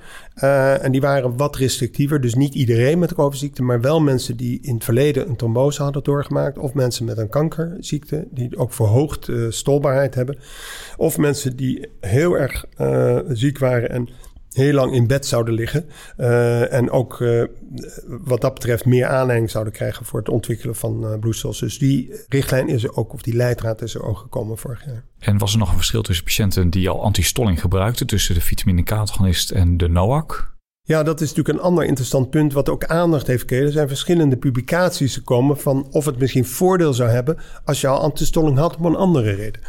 en 0.82 0.92
die 0.92 1.02
waren 1.02 1.38
wat 1.38 1.56
restrictiever. 1.56 2.22
Dus 2.22 2.34
niet 2.34 2.54
iedereen 2.54 3.00
met 3.00 3.14
COVID-ziekte, 3.14 3.64
maar 3.64 3.82
wel 3.82 4.00
mensen 4.00 4.38
die 4.38 4.60
in 4.62 4.74
het 4.74 4.84
verleden 4.84 5.30
een 5.30 5.36
trombose 5.36 5.84
hadden 5.84 6.04
doorgemaakt. 6.04 6.58
Of 6.58 6.74
mensen 6.74 7.06
met 7.06 7.18
een 7.18 7.30
kankerziekte, 7.30 8.28
die 8.32 8.58
ook 8.58 8.74
verhoogd 8.74 9.32
stolbaarheid 9.50 10.16
hebben. 10.16 10.38
Of 10.98 11.18
mensen 11.18 11.56
die 11.56 11.90
heel 12.00 12.38
erg 12.38 12.66
ziek 13.28 13.58
waren 13.58 13.90
en 13.90 14.10
heel 14.58 14.74
lang 14.74 14.94
in 14.94 15.08
bed 15.08 15.26
zouden 15.26 15.54
liggen. 15.54 15.90
Uh, 16.18 16.74
en 16.74 16.92
ook 16.92 17.20
uh, 17.20 17.44
wat 18.08 18.42
dat 18.42 18.54
betreft 18.54 18.86
meer 18.86 19.08
aanleiding 19.08 19.50
zouden 19.52 19.74
krijgen 19.74 20.06
voor 20.06 20.20
het 20.20 20.30
ontwikkelen 20.30 20.76
van 20.76 21.04
uh, 21.04 21.20
bloedstelsels. 21.20 21.60
Dus 21.60 21.80
die 21.80 22.14
richtlijn 22.28 22.68
is 22.68 22.84
er 22.84 22.96
ook, 22.96 23.14
of 23.14 23.22
die 23.22 23.36
leidraad 23.36 23.82
is 23.82 23.96
er 23.96 24.04
ook 24.04 24.18
gekomen 24.18 24.58
vorig 24.58 24.86
jaar. 24.86 25.04
En 25.20 25.38
was 25.38 25.54
er 25.54 25.60
nog 25.60 25.70
een 25.70 25.76
verschil 25.76 26.02
tussen 26.02 26.26
patiënten 26.26 26.70
die 26.70 26.90
al 26.90 27.04
antistolling 27.04 27.62
gebruikten, 27.62 28.08
tussen 28.08 28.36
de 28.36 28.42
vitamine 28.42 28.84
K-agonist 28.84 29.52
en 29.52 29.78
de 29.78 29.88
NOAC? 29.88 30.56
Ja, 30.88 31.04
dat 31.04 31.22
is 31.22 31.28
natuurlijk 31.30 31.58
een 31.58 31.64
ander 31.64 31.86
interessant 31.86 32.30
punt 32.30 32.54
wat 32.54 32.70
ook 32.70 32.86
aandacht 32.86 33.28
heeft 33.28 33.40
gekregen. 33.40 33.66
Er 33.66 33.72
zijn 33.72 33.88
verschillende 33.88 34.38
publicaties 34.38 35.14
gekomen 35.14 35.58
van 35.58 35.88
of 35.92 36.06
het 36.06 36.20
misschien 36.20 36.46
voordeel 36.46 36.94
zou 36.94 37.10
hebben 37.10 37.38
als 37.66 37.82
je 37.82 37.88
al 37.88 38.00
antistolling 38.00 38.58
had 38.58 38.78
om 38.78 38.86
een 38.86 38.96
andere 38.96 39.32
reden. 39.32 39.62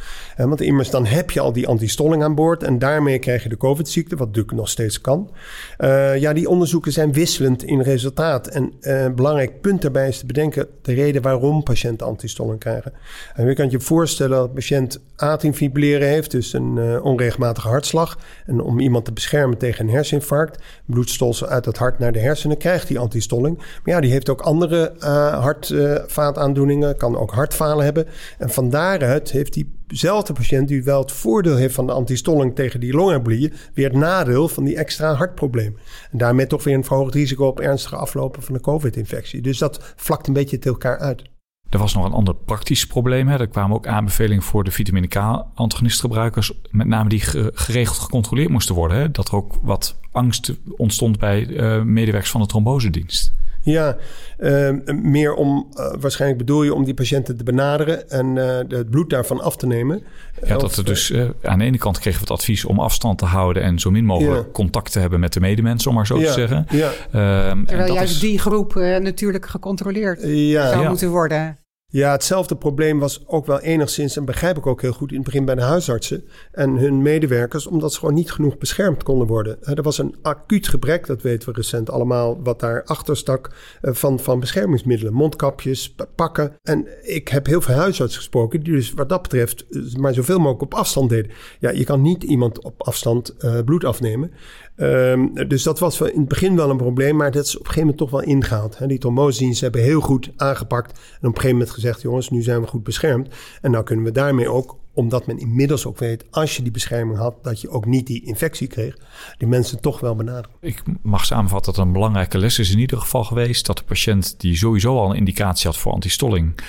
Want 0.46 0.60
immers 0.60 0.90
dan 0.90 1.06
heb 1.06 1.30
je 1.30 1.40
al 1.40 1.52
die 1.52 1.68
antistolling 1.68 2.22
aan 2.22 2.34
boord 2.34 2.62
en 2.62 2.78
daarmee 2.78 3.18
krijg 3.18 3.42
je 3.42 3.48
de 3.48 3.56
COVID-ziekte, 3.56 4.16
wat 4.16 4.26
natuurlijk 4.26 4.56
nog 4.56 4.68
steeds 4.68 5.00
kan. 5.00 5.30
Uh, 5.78 6.16
ja, 6.18 6.32
die 6.32 6.48
onderzoeken 6.48 6.92
zijn 6.92 7.12
wisselend 7.12 7.64
in 7.64 7.80
resultaat. 7.80 8.46
En 8.46 8.72
een 8.80 9.14
belangrijk 9.14 9.60
punt 9.60 9.82
daarbij 9.82 10.08
is 10.08 10.18
te 10.18 10.26
bedenken 10.26 10.66
de 10.82 10.92
reden 10.92 11.22
waarom 11.22 11.62
patiënten 11.62 12.06
antistolling 12.06 12.58
krijgen. 12.58 12.92
En 13.34 13.46
je 13.46 13.54
kan 13.54 13.70
je 13.70 13.80
voorstellen 13.80 14.36
dat 14.36 14.54
patiënt 14.54 15.00
atriumfibrilleren 15.16 16.08
heeft, 16.08 16.30
dus 16.30 16.52
een 16.52 16.76
uh, 16.76 17.04
onregelmatige 17.04 17.68
hartslag. 17.68 18.18
En 18.46 18.60
om 18.60 18.80
iemand 18.80 19.04
te 19.04 19.12
beschermen 19.12 19.58
tegen 19.58 19.86
een 19.86 19.94
herseninfarct, 19.94 20.56
bloed 20.56 21.08
bloedstolsel 21.08 21.46
uit 21.46 21.64
het 21.64 21.78
hart 21.78 21.98
naar 21.98 22.12
de 22.12 22.18
hersenen, 22.18 22.56
krijgt 22.56 22.88
die 22.88 22.98
antistolling. 22.98 23.56
Maar 23.56 23.94
ja, 23.94 24.00
die 24.00 24.10
heeft 24.10 24.28
ook 24.28 24.40
andere 24.40 24.92
uh, 24.98 25.40
hartvaataandoeningen, 25.40 26.96
kan 26.96 27.16
ook 27.16 27.30
hartfalen 27.30 27.84
hebben. 27.84 28.06
En 28.38 28.50
van 28.50 28.70
daaruit 28.70 29.30
heeft 29.30 29.52
diezelfde 29.88 30.32
patiënt, 30.32 30.68
die 30.68 30.82
wel 30.82 31.00
het 31.00 31.12
voordeel 31.12 31.56
heeft 31.56 31.74
van 31.74 31.86
de 31.86 31.92
antistolling 31.92 32.54
tegen 32.54 32.80
die 32.80 32.92
longembolieën, 32.92 33.52
weer 33.74 33.88
het 33.88 33.98
nadeel 33.98 34.48
van 34.48 34.64
die 34.64 34.76
extra 34.76 35.14
hartprobleem. 35.14 35.76
En 36.10 36.18
daarmee 36.18 36.46
toch 36.46 36.64
weer 36.64 36.74
een 36.74 36.84
verhoogd 36.84 37.14
risico 37.14 37.46
op 37.46 37.60
ernstige 37.60 37.96
aflopen 37.96 38.42
van 38.42 38.54
de 38.54 38.60
COVID-infectie. 38.60 39.40
Dus 39.40 39.58
dat 39.58 39.94
vlakt 39.96 40.26
een 40.26 40.32
beetje 40.32 40.58
tegen 40.58 40.72
elkaar 40.72 40.98
uit. 40.98 41.22
Er 41.68 41.78
was 41.78 41.94
nog 41.94 42.04
een 42.04 42.12
ander 42.12 42.34
praktisch 42.34 42.86
probleem. 42.86 43.28
Hè. 43.28 43.38
Er 43.38 43.48
kwamen 43.48 43.76
ook 43.76 43.86
aanbevelingen 43.86 44.42
voor 44.42 44.64
de 44.64 44.70
vitamine 44.70 45.06
K-antagonistgebruikers, 45.06 46.52
met 46.70 46.86
name 46.86 47.08
die 47.08 47.20
geregeld 47.54 47.98
gecontroleerd 47.98 48.48
moesten 48.48 48.74
worden. 48.74 48.96
Hè. 48.96 49.10
Dat 49.10 49.28
er 49.28 49.34
ook 49.34 49.58
wat 49.62 49.98
angst 50.12 50.52
ontstond 50.76 51.18
bij 51.18 51.46
uh, 51.46 51.82
medewerkers 51.82 52.30
van 52.30 52.40
de 52.40 52.46
trombosedienst. 52.46 53.32
Ja, 53.70 53.96
uh, 54.38 54.70
meer 55.02 55.34
om, 55.34 55.68
uh, 55.74 55.94
waarschijnlijk 56.00 56.40
bedoel 56.40 56.62
je 56.62 56.74
om 56.74 56.84
die 56.84 56.94
patiënten 56.94 57.36
te 57.36 57.44
benaderen 57.44 58.10
en 58.10 58.36
uh, 58.36 58.56
het 58.68 58.90
bloed 58.90 59.10
daarvan 59.10 59.40
af 59.40 59.56
te 59.56 59.66
nemen. 59.66 60.02
Ja, 60.46 60.56
dat 60.56 60.76
er 60.76 60.84
dus 60.84 61.14
aan 61.42 61.58
de 61.58 61.64
ene 61.64 61.78
kant 61.78 61.98
kregen 61.98 62.20
we 62.20 62.26
het 62.26 62.38
advies 62.38 62.64
om 62.64 62.80
afstand 62.80 63.18
te 63.18 63.24
houden 63.24 63.62
en 63.62 63.78
zo 63.78 63.90
min 63.90 64.04
mogelijk 64.04 64.44
ja. 64.44 64.52
contact 64.52 64.92
te 64.92 64.98
hebben 64.98 65.20
met 65.20 65.32
de 65.32 65.40
medemensen, 65.40 65.90
om 65.90 65.96
maar 65.96 66.06
zo 66.06 66.18
ja, 66.18 66.26
te 66.26 66.32
zeggen. 66.32 66.66
Ja. 66.70 66.90
Ehm, 67.12 67.64
Terwijl 67.64 67.94
juist 67.94 68.14
is... 68.14 68.20
die 68.20 68.38
groep 68.38 68.74
natuurlijk 68.74 69.46
gecontroleerd 69.46 70.20
zou 70.50 70.88
moeten 70.88 71.10
worden. 71.10 71.58
Ja, 71.90 72.10
hetzelfde 72.10 72.56
probleem 72.56 72.98
was 72.98 73.26
ook 73.26 73.46
wel 73.46 73.60
enigszins, 73.60 74.16
en 74.16 74.24
begrijp 74.24 74.56
ik 74.56 74.66
ook 74.66 74.80
heel 74.80 74.92
goed, 74.92 75.10
in 75.10 75.16
het 75.16 75.24
begin 75.24 75.44
bij 75.44 75.54
de 75.54 75.62
huisartsen 75.62 76.24
en 76.52 76.76
hun 76.76 77.02
medewerkers, 77.02 77.66
omdat 77.66 77.92
ze 77.92 77.98
gewoon 77.98 78.14
niet 78.14 78.32
genoeg 78.32 78.58
beschermd 78.58 79.02
konden 79.02 79.26
worden. 79.26 79.62
Er 79.62 79.82
was 79.82 79.98
een 79.98 80.16
acuut 80.22 80.68
gebrek, 80.68 81.06
dat 81.06 81.22
weten 81.22 81.48
we 81.48 81.54
recent 81.54 81.90
allemaal, 81.90 82.42
wat 82.42 82.60
daarachter 82.60 83.16
stak, 83.16 83.50
eh, 83.80 83.94
van, 83.94 84.18
van 84.18 84.40
beschermingsmiddelen, 84.40 85.12
mondkapjes, 85.12 85.94
pakken. 86.14 86.56
En 86.62 86.86
ik 87.02 87.28
heb 87.28 87.46
heel 87.46 87.60
veel 87.60 87.74
huisartsen 87.74 88.20
gesproken, 88.20 88.62
die 88.62 88.72
dus 88.72 88.92
wat 88.92 89.08
dat 89.08 89.22
betreft 89.22 89.66
eh, 89.68 89.94
maar 89.94 90.14
zoveel 90.14 90.38
mogelijk 90.38 90.62
op 90.62 90.74
afstand 90.74 91.08
deden. 91.08 91.30
Ja, 91.58 91.70
je 91.70 91.84
kan 91.84 92.02
niet 92.02 92.22
iemand 92.22 92.64
op 92.64 92.82
afstand 92.82 93.34
uh, 93.38 93.58
bloed 93.64 93.84
afnemen. 93.84 94.32
Um, 94.80 95.48
dus 95.48 95.62
dat 95.62 95.78
was 95.78 96.00
in 96.00 96.18
het 96.18 96.28
begin 96.28 96.56
wel 96.56 96.70
een 96.70 96.76
probleem, 96.76 97.16
maar 97.16 97.30
dat 97.30 97.44
is 97.44 97.54
op 97.54 97.60
een 97.60 97.66
gegeven 97.66 97.88
moment 97.88 97.98
toch 97.98 98.10
wel 98.10 98.22
ingehaald. 98.22 98.78
Hè. 98.78 98.86
Die 98.86 98.98
trombosediensten 98.98 99.62
hebben 99.62 99.82
heel 99.82 100.00
goed 100.00 100.30
aangepakt 100.36 100.90
en 100.90 100.98
op 101.16 101.22
een 101.22 101.34
gegeven 101.34 101.50
moment 101.50 101.70
gezegd, 101.70 102.02
jongens, 102.02 102.30
nu 102.30 102.42
zijn 102.42 102.60
we 102.60 102.66
goed 102.66 102.82
beschermd. 102.82 103.34
En 103.62 103.70
nou 103.70 103.84
kunnen 103.84 104.04
we 104.04 104.12
daarmee 104.12 104.48
ook, 104.48 104.76
omdat 104.92 105.26
men 105.26 105.38
inmiddels 105.38 105.86
ook 105.86 105.98
weet, 105.98 106.24
als 106.30 106.56
je 106.56 106.62
die 106.62 106.72
bescherming 106.72 107.18
had, 107.18 107.44
dat 107.44 107.60
je 107.60 107.70
ook 107.70 107.86
niet 107.86 108.06
die 108.06 108.24
infectie 108.24 108.66
kreeg, 108.66 108.96
die 109.38 109.48
mensen 109.48 109.80
toch 109.80 110.00
wel 110.00 110.16
benaderen. 110.16 110.56
Ik 110.60 110.82
mag 111.02 111.24
samenvatten 111.24 111.72
dat 111.72 111.84
een 111.84 111.92
belangrijke 111.92 112.38
les 112.38 112.58
is 112.58 112.72
in 112.72 112.78
ieder 112.78 112.98
geval 112.98 113.24
geweest 113.24 113.66
dat 113.66 113.78
de 113.78 113.84
patiënt 113.84 114.40
die 114.40 114.56
sowieso 114.56 114.98
al 114.98 115.10
een 115.10 115.16
indicatie 115.16 115.66
had 115.66 115.78
voor 115.78 115.92
antistolling, 115.92 116.60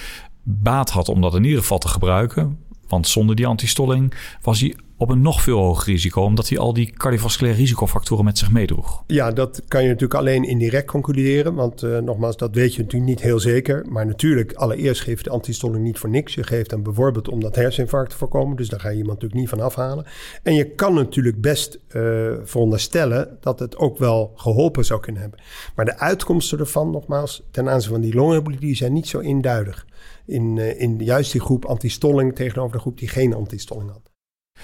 baat 0.43 0.89
had 0.89 1.09
om 1.09 1.21
dat 1.21 1.35
in 1.35 1.43
ieder 1.43 1.59
geval 1.59 1.79
te 1.79 1.87
gebruiken. 1.87 2.59
Want 2.87 3.07
zonder 3.07 3.35
die 3.35 3.47
antistolling 3.47 4.13
was 4.41 4.59
hij 4.59 4.75
op 4.99 5.09
een 5.09 5.21
nog 5.21 5.41
veel 5.41 5.57
hoger 5.57 5.91
risico, 5.91 6.21
omdat 6.21 6.49
hij 6.49 6.57
al 6.57 6.73
die 6.73 6.91
cardiovasculaire 6.91 7.59
risicofactoren 7.59 8.25
met 8.25 8.37
zich 8.37 8.51
meedroeg. 8.51 9.03
Ja, 9.07 9.31
dat 9.31 9.61
kan 9.67 9.81
je 9.81 9.87
natuurlijk 9.87 10.19
alleen 10.19 10.43
indirect 10.43 10.87
concluderen, 10.87 11.53
want 11.53 11.83
uh, 11.83 11.97
nogmaals, 11.97 12.37
dat 12.37 12.55
weet 12.55 12.75
je 12.75 12.81
natuurlijk 12.81 13.09
niet 13.09 13.21
heel 13.21 13.39
zeker. 13.39 13.85
Maar 13.89 14.05
natuurlijk, 14.05 14.53
allereerst 14.53 15.01
geeft 15.01 15.23
de 15.23 15.29
antistolling 15.29 15.83
niet 15.83 15.97
voor 15.97 16.09
niks. 16.09 16.33
Je 16.33 16.43
geeft 16.43 16.71
hem 16.71 16.83
bijvoorbeeld 16.83 17.29
om 17.29 17.39
dat 17.39 17.55
herseninfarct 17.55 18.09
te 18.09 18.17
voorkomen, 18.17 18.57
dus 18.57 18.69
daar 18.69 18.79
ga 18.79 18.89
je 18.89 18.97
iemand 18.97 19.13
natuurlijk 19.13 19.41
niet 19.41 19.49
van 19.49 19.59
afhalen. 19.59 20.05
En 20.43 20.53
je 20.53 20.69
kan 20.69 20.93
natuurlijk 20.93 21.41
best 21.41 21.79
uh, 21.87 22.01
veronderstellen 22.43 23.37
dat 23.41 23.59
het 23.59 23.77
ook 23.77 23.97
wel 23.97 24.31
geholpen 24.35 24.85
zou 24.85 24.99
kunnen 24.99 25.21
hebben. 25.21 25.39
Maar 25.75 25.85
de 25.85 25.97
uitkomsten 25.97 26.59
ervan, 26.59 26.91
nogmaals, 26.91 27.43
ten 27.51 27.69
aanzien 27.69 27.91
van 27.91 28.01
die 28.01 28.13
longembolie, 28.13 28.75
zijn 28.75 28.93
niet 28.93 29.07
zo 29.07 29.19
eenduidig. 29.19 29.85
In, 30.25 30.55
uh, 30.55 30.81
in 30.81 30.97
juist 30.97 31.31
die 31.31 31.41
groep 31.41 31.65
antistolling 31.65 32.35
tegenover 32.35 32.75
de 32.75 32.81
groep 32.81 32.97
die 32.97 33.07
geen 33.07 33.33
antistolling 33.33 33.91
had. 33.91 34.08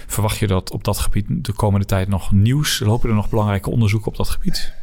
Verwacht 0.07 0.37
je 0.37 0.47
dat 0.47 0.71
op 0.71 0.83
dat 0.83 0.97
gebied 0.97 1.25
de 1.27 1.53
komende 1.53 1.85
tijd 1.85 2.07
nog 2.07 2.31
nieuws? 2.31 2.79
Lopen 2.79 3.09
er 3.09 3.15
nog 3.15 3.29
belangrijke 3.29 3.69
onderzoeken 3.69 4.11
op 4.11 4.17
dat 4.17 4.29
gebied? 4.29 4.73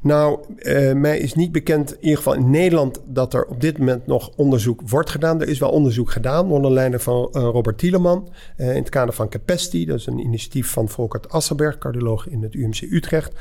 Nou, 0.00 0.44
uh, 0.58 0.92
mij 0.92 1.18
is 1.18 1.34
niet 1.34 1.52
bekend, 1.52 1.92
in 1.92 2.00
ieder 2.00 2.16
geval 2.16 2.34
in 2.34 2.50
Nederland, 2.50 3.00
dat 3.04 3.34
er 3.34 3.44
op 3.44 3.60
dit 3.60 3.78
moment 3.78 4.06
nog 4.06 4.30
onderzoek 4.36 4.80
wordt 4.86 5.10
gedaan. 5.10 5.40
Er 5.40 5.48
is 5.48 5.58
wel 5.58 5.70
onderzoek 5.70 6.10
gedaan 6.10 6.50
onder 6.50 6.70
leiding 6.70 7.02
van 7.02 7.28
uh, 7.32 7.42
Robert 7.42 7.78
Tieleman 7.78 8.28
uh, 8.56 8.68
in 8.70 8.80
het 8.80 8.88
kader 8.88 9.14
van 9.14 9.28
Capacity. 9.28 9.86
Dat 9.86 9.98
is 9.98 10.06
een 10.06 10.18
initiatief 10.18 10.70
van 10.70 10.88
Volkert 10.88 11.28
Asselberg, 11.28 11.78
cardioloog 11.78 12.28
in 12.28 12.42
het 12.42 12.54
UMC 12.54 12.80
Utrecht. 12.80 13.32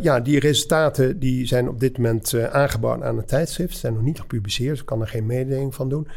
ja, 0.00 0.20
die 0.20 0.38
resultaten 0.38 1.18
die 1.18 1.46
zijn 1.46 1.68
op 1.68 1.80
dit 1.80 1.96
moment 1.96 2.34
aangeboden 2.50 3.04
aan 3.04 3.16
het 3.16 3.28
tijdschrift, 3.28 3.76
zijn 3.78 3.92
nog 3.92 4.02
niet 4.02 4.20
gepubliceerd, 4.20 4.70
dus 4.70 4.80
ik 4.80 4.86
kan 4.86 5.00
er 5.00 5.08
geen 5.08 5.26
mededeling 5.26 5.74
van 5.74 5.88
doen. 5.88 6.08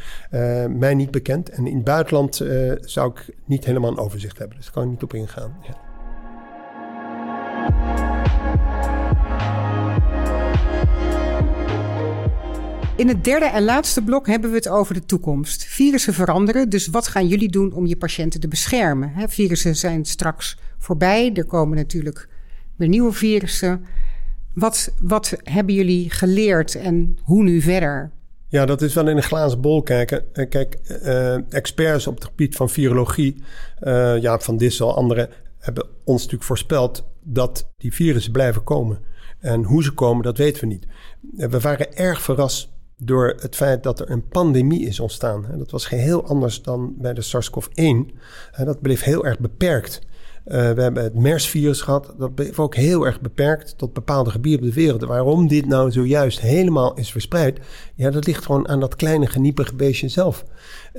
mij 0.77 0.93
niet 0.93 1.11
bekend. 1.11 1.49
En 1.49 1.67
in 1.67 1.75
het 1.75 1.83
buitenland 1.83 2.35
zou 2.81 3.11
ik 3.11 3.35
niet 3.45 3.65
helemaal 3.65 3.91
een 3.91 3.97
overzicht 3.97 4.37
hebben, 4.37 4.57
dus 4.57 4.65
daar 4.65 4.73
kan 4.73 4.83
ik 4.83 4.89
niet 4.89 5.03
op 5.03 5.13
ingaan. 5.13 5.57
Ja. 5.61 5.84
In 12.97 13.07
het 13.07 13.23
derde 13.23 13.45
en 13.45 13.63
laatste 13.63 14.01
blok 14.01 14.27
hebben 14.27 14.49
we 14.49 14.55
het 14.55 14.69
over 14.69 14.93
de 14.93 15.05
toekomst. 15.05 15.63
Virussen 15.63 16.13
veranderen, 16.13 16.69
dus 16.69 16.87
wat 16.87 17.07
gaan 17.07 17.27
jullie 17.27 17.49
doen 17.49 17.73
om 17.73 17.85
je 17.85 17.97
patiënten 17.97 18.39
te 18.39 18.47
beschermen? 18.47 19.11
He, 19.13 19.27
virussen 19.27 19.75
zijn 19.75 20.05
straks 20.05 20.57
voorbij, 20.77 21.33
er 21.33 21.45
komen 21.45 21.77
natuurlijk 21.77 22.29
weer 22.75 22.87
nieuwe 22.87 23.11
virussen. 23.11 23.85
Wat, 24.53 24.91
wat 25.01 25.37
hebben 25.43 25.75
jullie 25.75 26.09
geleerd 26.09 26.75
en 26.75 27.17
hoe 27.23 27.43
nu 27.43 27.61
verder? 27.61 28.11
Ja, 28.47 28.65
dat 28.65 28.81
is 28.81 28.93
wel 28.93 29.07
in 29.07 29.17
een 29.17 29.23
glazen 29.23 29.61
bol 29.61 29.81
kijken. 29.83 30.23
Kijk, 30.49 30.77
uh, 31.03 31.53
experts 31.53 32.07
op 32.07 32.15
het 32.15 32.25
gebied 32.25 32.55
van 32.55 32.69
virologie, 32.69 33.43
uh, 33.81 34.21
Jaap 34.21 34.41
van 34.41 34.57
Dissel, 34.57 34.95
anderen, 34.95 35.29
hebben 35.59 35.87
ons 36.03 36.17
natuurlijk 36.17 36.43
voorspeld 36.43 37.07
dat 37.23 37.71
die 37.77 37.93
virussen 37.93 38.31
blijven 38.31 38.63
komen. 38.63 38.99
En 39.39 39.63
hoe 39.63 39.83
ze 39.83 39.91
komen, 39.91 40.23
dat 40.23 40.37
weten 40.37 40.61
we 40.61 40.67
niet. 40.67 40.87
We 41.49 41.59
waren 41.59 41.95
erg 41.95 42.21
verrast 42.21 42.73
door 42.97 43.35
het 43.39 43.55
feit 43.55 43.83
dat 43.83 43.99
er 43.99 44.09
een 44.09 44.27
pandemie 44.27 44.85
is 44.85 44.99
ontstaan. 44.99 45.45
Dat 45.57 45.71
was 45.71 45.85
geheel 45.85 46.27
anders 46.27 46.61
dan 46.61 46.95
bij 46.97 47.13
de 47.13 47.21
SARS-CoV-1. 47.21 48.15
Dat 48.63 48.81
bleef 48.81 49.03
heel 49.03 49.25
erg 49.25 49.39
beperkt. 49.39 50.01
Uh, 50.47 50.53
we 50.53 50.81
hebben 50.81 51.03
het 51.03 51.13
MERS-virus 51.13 51.81
gehad. 51.81 52.13
Dat 52.17 52.35
bleef 52.35 52.59
ook 52.59 52.75
heel 52.75 53.05
erg 53.05 53.21
beperkt 53.21 53.77
tot 53.77 53.93
bepaalde 53.93 54.29
gebieden 54.29 54.67
op 54.67 54.73
de 54.73 54.81
wereld. 54.81 55.03
Waarom 55.03 55.47
dit 55.47 55.65
nou 55.65 55.91
zojuist 55.91 56.39
helemaal 56.39 56.93
is 56.93 57.11
verspreid? 57.11 57.59
Ja, 57.95 58.09
dat 58.09 58.25
ligt 58.25 58.45
gewoon 58.45 58.67
aan 58.67 58.79
dat 58.79 58.95
kleine 58.95 59.27
geniepige 59.27 59.75
beestje 59.75 60.07
zelf. 60.07 60.45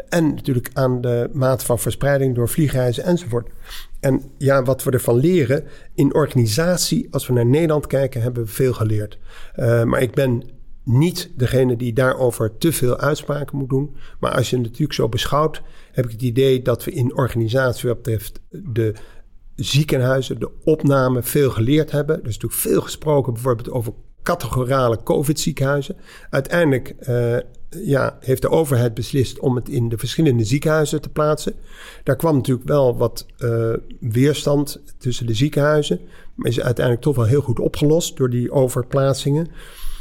En 0.08 0.34
natuurlijk 0.34 0.70
aan 0.72 1.00
de 1.00 1.30
mate 1.32 1.64
van 1.64 1.78
verspreiding 1.78 2.34
door 2.34 2.48
vliegreizen 2.48 3.04
enzovoort. 3.04 3.48
En 4.00 4.22
ja, 4.38 4.62
wat 4.62 4.82
we 4.82 4.90
ervan 4.90 5.16
leren, 5.16 5.64
in 5.94 6.14
organisatie, 6.14 7.08
als 7.10 7.26
we 7.26 7.32
naar 7.32 7.46
Nederland 7.46 7.86
kijken, 7.86 8.22
hebben 8.22 8.44
we 8.44 8.50
veel 8.50 8.72
geleerd. 8.72 9.18
Uh, 9.56 9.82
maar 9.82 10.02
ik 10.02 10.14
ben 10.14 10.42
niet 10.86 11.30
degene 11.36 11.76
die 11.76 11.92
daarover 11.92 12.58
te 12.58 12.72
veel 12.72 12.98
uitspraken 12.98 13.58
moet 13.58 13.68
doen. 13.68 13.96
Maar 14.20 14.34
als 14.34 14.50
je 14.50 14.56
het 14.56 14.64
natuurlijk 14.64 14.92
zo 14.92 15.08
beschouwt, 15.08 15.62
heb 15.92 16.04
ik 16.04 16.10
het 16.10 16.22
idee 16.22 16.62
dat 16.62 16.84
we 16.84 16.90
in 16.90 17.16
organisatie 17.16 17.88
wat 17.88 18.02
betreft 18.02 18.40
de 18.50 18.94
ziekenhuizen, 19.54 20.40
de 20.40 20.50
opname 20.64 21.22
veel 21.22 21.50
geleerd 21.50 21.90
hebben. 21.90 22.16
Er 22.16 22.28
is 22.28 22.38
natuurlijk 22.38 22.60
veel 22.60 22.80
gesproken 22.80 23.32
bijvoorbeeld 23.32 23.70
over 23.70 23.92
categorale 24.22 25.02
COVID-ziekenhuizen. 25.02 25.96
Uiteindelijk 26.30 26.94
uh, 27.08 27.36
ja, 27.84 28.18
heeft 28.20 28.42
de 28.42 28.50
overheid 28.50 28.94
beslist 28.94 29.38
om 29.38 29.56
het 29.56 29.68
in 29.68 29.88
de 29.88 29.98
verschillende 29.98 30.44
ziekenhuizen 30.44 31.00
te 31.00 31.08
plaatsen. 31.08 31.54
Daar 32.02 32.16
kwam 32.16 32.34
natuurlijk 32.34 32.68
wel 32.68 32.96
wat 32.96 33.26
uh, 33.38 33.74
weerstand 34.00 34.82
tussen 34.98 35.26
de 35.26 35.34
ziekenhuizen. 35.34 36.00
Maar 36.34 36.48
is 36.48 36.60
uiteindelijk 36.60 37.04
toch 37.04 37.16
wel 37.16 37.24
heel 37.24 37.40
goed 37.40 37.60
opgelost 37.60 38.16
door 38.16 38.30
die 38.30 38.50
overplaatsingen. 38.50 39.48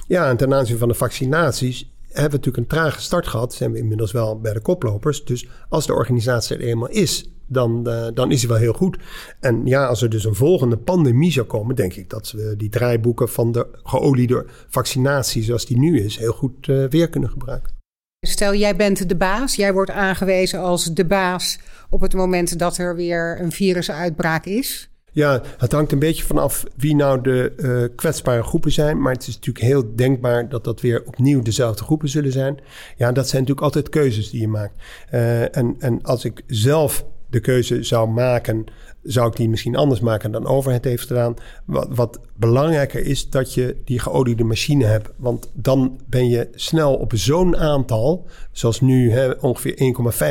Ja, 0.07 0.29
en 0.29 0.37
ten 0.37 0.53
aanzien 0.53 0.77
van 0.77 0.87
de 0.87 0.93
vaccinaties 0.93 1.93
hebben 2.01 2.31
we 2.31 2.45
natuurlijk 2.45 2.57
een 2.57 2.79
trage 2.79 3.01
start 3.01 3.27
gehad. 3.27 3.53
Zijn 3.53 3.71
we 3.71 3.77
inmiddels 3.77 4.11
wel 4.11 4.39
bij 4.39 4.53
de 4.53 4.59
koplopers. 4.59 5.25
Dus 5.25 5.47
als 5.69 5.85
de 5.85 5.93
organisatie 5.93 6.55
er 6.55 6.63
eenmaal 6.63 6.89
is, 6.89 7.29
dan, 7.47 7.83
uh, 7.87 8.07
dan 8.13 8.31
is 8.31 8.39
hij 8.39 8.49
wel 8.49 8.59
heel 8.59 8.73
goed. 8.73 8.97
En 9.39 9.65
ja, 9.65 9.85
als 9.85 10.01
er 10.01 10.09
dus 10.09 10.25
een 10.25 10.35
volgende 10.35 10.77
pandemie 10.77 11.31
zou 11.31 11.45
komen, 11.45 11.75
denk 11.75 11.93
ik 11.93 12.09
dat 12.09 12.31
we 12.31 12.53
die 12.57 12.69
draaiboeken 12.69 13.29
van 13.29 13.51
de 13.51 13.67
geoliede 13.83 14.45
vaccinatie 14.69 15.43
zoals 15.43 15.65
die 15.65 15.79
nu 15.79 15.99
is, 15.99 16.17
heel 16.17 16.33
goed 16.33 16.67
uh, 16.67 16.85
weer 16.89 17.09
kunnen 17.09 17.29
gebruiken. 17.29 17.73
Stel, 18.21 18.53
jij 18.53 18.75
bent 18.75 19.09
de 19.09 19.15
baas, 19.15 19.55
jij 19.55 19.73
wordt 19.73 19.91
aangewezen 19.91 20.59
als 20.59 20.93
de 20.93 21.05
baas 21.05 21.59
op 21.89 22.01
het 22.01 22.13
moment 22.13 22.59
dat 22.59 22.77
er 22.77 22.95
weer 22.95 23.41
een 23.41 23.51
virusuitbraak 23.51 24.45
is. 24.45 24.89
Ja, 25.15 25.41
het 25.57 25.71
hangt 25.71 25.91
een 25.91 25.99
beetje 25.99 26.23
vanaf 26.23 26.63
wie 26.75 26.95
nou 26.95 27.21
de 27.21 27.53
uh, 27.57 27.95
kwetsbare 27.95 28.43
groepen 28.43 28.71
zijn. 28.71 29.01
Maar 29.01 29.13
het 29.13 29.27
is 29.27 29.35
natuurlijk 29.35 29.65
heel 29.65 29.95
denkbaar 29.95 30.49
dat 30.49 30.63
dat 30.63 30.81
weer 30.81 31.03
opnieuw 31.05 31.41
dezelfde 31.41 31.83
groepen 31.83 32.09
zullen 32.09 32.31
zijn. 32.31 32.59
Ja, 32.97 33.11
dat 33.11 33.29
zijn 33.29 33.41
natuurlijk 33.41 33.65
altijd 33.65 33.89
keuzes 33.89 34.29
die 34.29 34.41
je 34.41 34.47
maakt. 34.47 34.73
Uh, 35.13 35.57
en, 35.57 35.75
en 35.79 36.03
als 36.03 36.25
ik 36.25 36.43
zelf 36.47 37.05
de 37.35 37.41
keuze 37.41 37.83
zou 37.83 38.09
maken, 38.09 38.65
zou 39.03 39.27
ik 39.27 39.35
die 39.35 39.49
misschien 39.49 39.75
anders 39.75 39.99
maken 39.99 40.31
dan 40.31 40.45
overheid 40.45 40.83
heeft 40.83 41.07
gedaan. 41.07 41.35
Wat, 41.65 41.87
wat 41.89 42.19
belangrijker 42.35 43.05
is 43.05 43.29
dat 43.29 43.53
je 43.53 43.75
die 43.85 43.99
geoliede 43.99 44.43
machine 44.43 44.85
hebt. 44.85 45.09
Want 45.17 45.51
dan 45.53 45.99
ben 46.09 46.27
je 46.27 46.47
snel 46.53 46.95
op 46.95 47.11
zo'n 47.15 47.57
aantal, 47.57 48.27
zoals 48.51 48.81
nu 48.81 49.11
hè, 49.11 49.31
ongeveer 49.31 49.75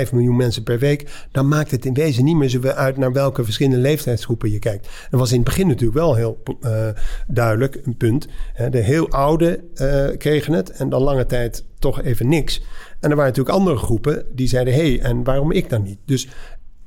1,5 0.06 0.12
miljoen 0.12 0.36
mensen 0.36 0.62
per 0.62 0.78
week. 0.78 1.26
Dan 1.32 1.48
maakt 1.48 1.70
het 1.70 1.84
in 1.84 1.94
wezen 1.94 2.24
niet 2.24 2.36
meer 2.36 2.48
zo 2.48 2.60
uit 2.60 2.96
naar 2.96 3.12
welke 3.12 3.44
verschillende 3.44 3.80
leeftijdsgroepen 3.80 4.50
je 4.50 4.58
kijkt. 4.58 4.88
Dat 5.10 5.20
was 5.20 5.30
in 5.30 5.36
het 5.36 5.44
begin 5.44 5.66
natuurlijk 5.66 5.98
wel 5.98 6.14
heel 6.14 6.42
uh, 6.60 6.88
duidelijk 7.26 7.80
een 7.84 7.96
punt. 7.96 8.28
De 8.70 8.78
heel 8.78 9.08
oude 9.08 9.64
uh, 9.74 10.16
kregen 10.18 10.52
het 10.52 10.70
en 10.70 10.88
dan 10.88 11.02
lange 11.02 11.26
tijd 11.26 11.64
toch 11.78 12.02
even 12.02 12.28
niks. 12.28 12.62
En 13.00 13.10
er 13.10 13.16
waren 13.16 13.30
natuurlijk 13.30 13.56
andere 13.56 13.76
groepen 13.76 14.26
die 14.32 14.48
zeiden: 14.48 14.74
hé, 14.74 14.94
hey, 14.94 15.00
en 15.00 15.24
waarom 15.24 15.52
ik 15.52 15.70
dan 15.70 15.82
niet? 15.82 15.98
Dus 16.04 16.28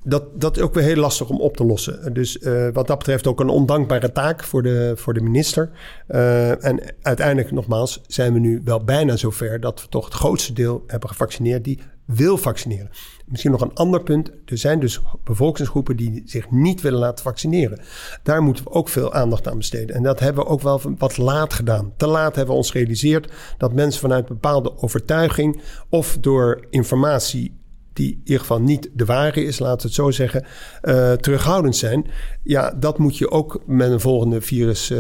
dat, 0.08 0.42
dat 0.42 0.58
is 0.58 0.64
ook 0.64 0.74
weer 0.74 0.84
heel 0.84 0.96
lastig 0.96 1.30
om 1.30 1.40
op 1.40 1.58
te 1.58 1.66
lossen. 1.66 2.14
Dus 2.14 2.38
uh, 2.38 2.68
wat 2.74 2.88
dat 2.88 2.98
betreft 2.98 3.28
ook 3.28 3.40
een 3.40 3.50
ondankbare 3.50 4.12
taak 4.12 4.44
voor 4.44 4.64
de, 4.64 4.94
voor 4.96 5.14
de 5.14 5.22
minister. 5.22 5.70
Uh, 6.10 6.66
en 6.66 6.82
uiteindelijk, 7.02 7.52
nogmaals, 7.52 8.02
zijn 8.08 8.34
we 8.34 8.40
nu 8.40 8.62
wel 8.64 8.84
bijna 8.84 9.16
zover 9.16 9.60
dat 9.60 9.82
we 9.82 9.88
toch 9.90 10.06
het 10.06 10.14
grootste 10.14 10.54
deel 10.54 10.84
hebben 10.88 11.10
gevaccineerd 11.10 11.64
die 11.64 11.80
wil 12.06 12.38
vaccineren. 12.38 12.90
Misschien 13.26 13.52
nog 13.52 13.62
een 13.62 13.74
ander 13.74 14.04
punt. 14.04 14.32
Er 14.46 14.58
zijn 14.58 14.80
dus 14.80 15.02
bevolkingsgroepen 15.24 15.96
die 15.96 16.22
zich 16.26 16.52
niet 16.52 16.82
willen 16.82 17.00
laten 17.00 17.24
vaccineren. 17.24 17.80
Daar 18.24 18.42
moeten 18.42 18.64
we 18.64 18.70
ook 18.70 18.90
veel 18.90 19.14
aandacht 19.14 19.48
aan 19.48 19.58
besteden. 19.58 19.96
En 19.96 20.04
dat 20.04 20.20
hebben 20.20 20.44
we 20.44 20.50
ook 20.50 20.62
wel 20.62 20.82
wat 20.98 21.18
laat 21.18 21.54
gedaan. 21.54 21.94
Te 21.98 22.08
laat 22.08 22.36
hebben 22.36 22.54
we 22.54 22.60
ons 22.60 22.72
gerealiseerd 22.72 23.32
dat 23.58 23.74
mensen 23.74 24.02
vanuit 24.02 24.26
bepaalde 24.26 24.78
overtuiging 24.78 25.62
of 25.90 26.18
door 26.20 26.66
informatie 26.70 27.56
die 27.98 28.12
in 28.12 28.22
ieder 28.24 28.40
geval 28.40 28.62
niet 28.62 28.90
de 28.94 29.06
ware 29.06 29.44
is, 29.44 29.60
laten 29.60 29.78
we 29.78 29.84
het 29.84 29.94
zo 29.94 30.12
zeggen, 30.12 30.46
uh, 30.84 31.12
terughoudend 31.12 31.76
zijn. 31.76 32.08
Ja, 32.44 32.74
dat 32.80 32.98
moet 32.98 33.18
je 33.18 33.32
ook 33.32 33.62
met 33.66 33.92
een 33.92 34.00
volgende 34.00 34.42
virus. 34.42 34.90
Uh, 34.90 35.00